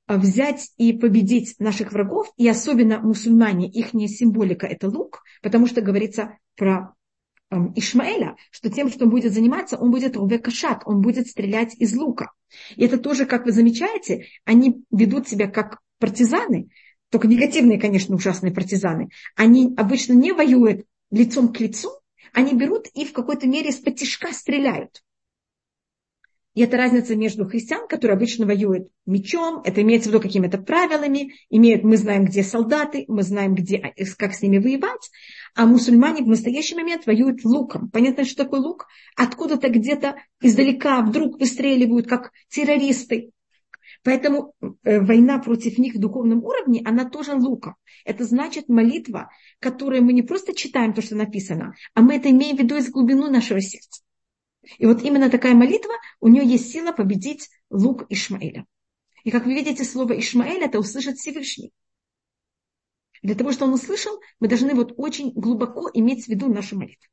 [0.06, 5.80] а, взять и победить наших врагов, и особенно мусульмане, их символика– это лук, потому что
[5.80, 6.94] говорится про
[7.50, 12.32] Ишмаэля, что тем, что он будет заниматься, он будет кашат, он будет стрелять из лука.
[12.76, 16.68] И это тоже, как вы замечаете, они ведут себя как партизаны,
[17.10, 19.08] только негативные, конечно, ужасные партизаны.
[19.34, 21.90] Они обычно не воюют лицом к лицу,
[22.32, 25.02] они берут и в какой-то мере потишка стреляют.
[26.54, 31.34] И это разница между христиан, которые обычно воюют мечом, это имеется в виду какими-то правилами,
[31.48, 35.10] имеют, мы знаем, где солдаты, мы знаем, где, как с ними воевать,
[35.54, 37.90] а мусульмане в настоящий момент воюют луком.
[37.90, 38.86] Понятно, что такое лук?
[39.16, 43.32] Откуда-то где-то издалека вдруг выстреливают, как террористы.
[44.02, 47.76] Поэтому э, война против них в духовном уровне, она тоже луком.
[48.04, 52.56] Это значит молитва, которую мы не просто читаем то, что написано, а мы это имеем
[52.56, 54.02] в виду из глубины нашего сердца.
[54.78, 58.66] И вот именно такая молитва, у нее есть сила победить лук Ишмаэля.
[59.24, 61.72] И как вы видите, слово Ишмаэль это услышит Всевышний.
[63.22, 67.08] Для того, чтобы он услышал, мы должны вот очень глубоко иметь в виду нашу молитву.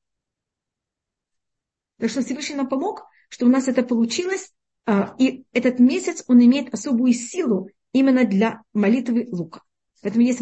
[1.99, 4.51] Так что Всевышний нам помог, что у нас это получилось,
[4.85, 9.61] а, и этот месяц он имеет особую силу именно для молитвы лука.
[10.01, 10.39] Поэтому есть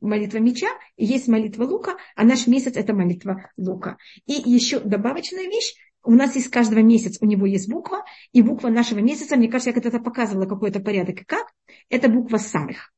[0.00, 3.98] молитва меча, есть молитва лука, а наш месяц это молитва лука.
[4.26, 5.74] И еще добавочная вещь,
[6.04, 9.70] у нас есть каждого месяца, у него есть буква, и буква нашего месяца, мне кажется,
[9.70, 11.48] я когда-то показывала какой-то порядок и как,
[11.90, 12.92] это буква самых.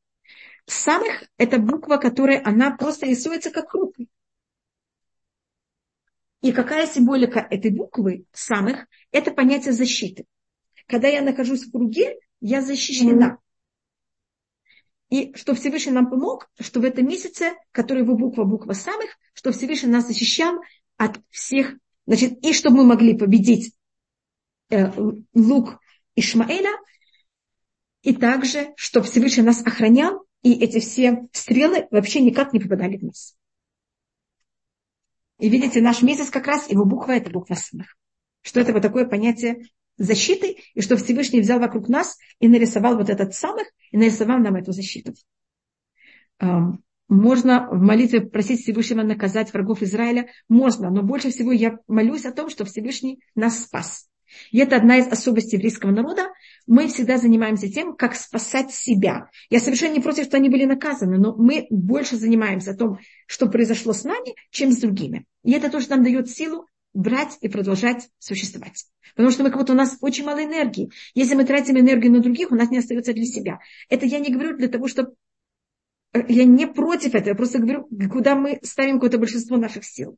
[0.71, 3.95] Самых– это буква, которая, она просто рисуется как круг.
[6.43, 10.27] И какая символика этой буквы, самых, это понятие защиты.
[10.87, 13.39] Когда я нахожусь в круге, я защищена.
[15.09, 19.51] И что Всевышний нам помог, что в этом месяце, который его буква, буква самых, что
[19.51, 20.61] Всевышний нас защищал
[20.97, 21.75] от всех
[22.07, 23.73] Значит, и чтобы мы могли победить
[24.71, 24.91] э,
[25.33, 25.79] лук
[26.17, 26.73] Ишмаэля,
[28.03, 33.03] и также, чтобы Всевышний нас охранял, и эти все стрелы вообще никак не попадали в
[33.03, 33.37] нас.
[35.39, 37.97] И видите, наш месяц как раз, его буква– это буква самых.
[38.43, 39.67] Что это вот такое понятие
[39.97, 44.57] защиты, и что Всевышний взял вокруг нас и нарисовал вот этот самых, и нарисовал нам
[44.57, 45.15] эту защиту
[47.11, 50.29] можно в молитве просить Всевышнего наказать врагов Израиля?
[50.49, 54.09] Можно, но больше всего я молюсь о том, что Всевышний нас спас.
[54.51, 56.29] И это одна из особостей еврейского народа.
[56.67, 59.31] Мы всегда занимаемся тем, как спасать себя.
[59.49, 63.47] Я совершенно не против, что они были наказаны, но мы больше занимаемся о том, что
[63.47, 65.27] произошло с нами, чем с другими.
[65.45, 68.87] И это тоже нам дает силу брать и продолжать существовать.
[69.15, 70.91] Потому что мы как будто у нас очень мало энергии.
[71.15, 73.59] Если мы тратим энергию на других, у нас не остается для себя.
[73.89, 75.15] Это я не говорю для того, чтобы
[76.29, 80.17] я не против этого, я просто говорю, куда мы ставим какое-то большинство наших сил.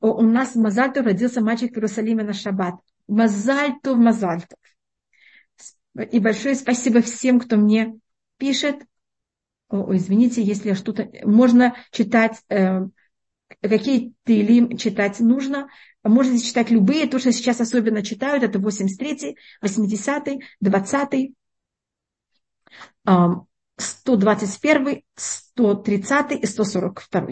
[0.00, 2.74] У нас в Мазальтов родился мальчик в Иерусалиме на шаббат.
[3.08, 4.58] Мазальтов, Мазальтов.
[6.12, 7.98] И большое спасибо всем, кто мне
[8.36, 8.76] пишет.
[9.68, 11.10] О, извините, если что-то...
[11.24, 12.86] Можно читать, э,
[13.60, 15.68] какие тылим читать нужно.
[16.04, 17.08] Можете читать любые.
[17.08, 20.28] То, что сейчас особенно читают, это 83, 80,
[20.60, 21.32] 20.
[23.78, 27.28] 121, 130 и 142.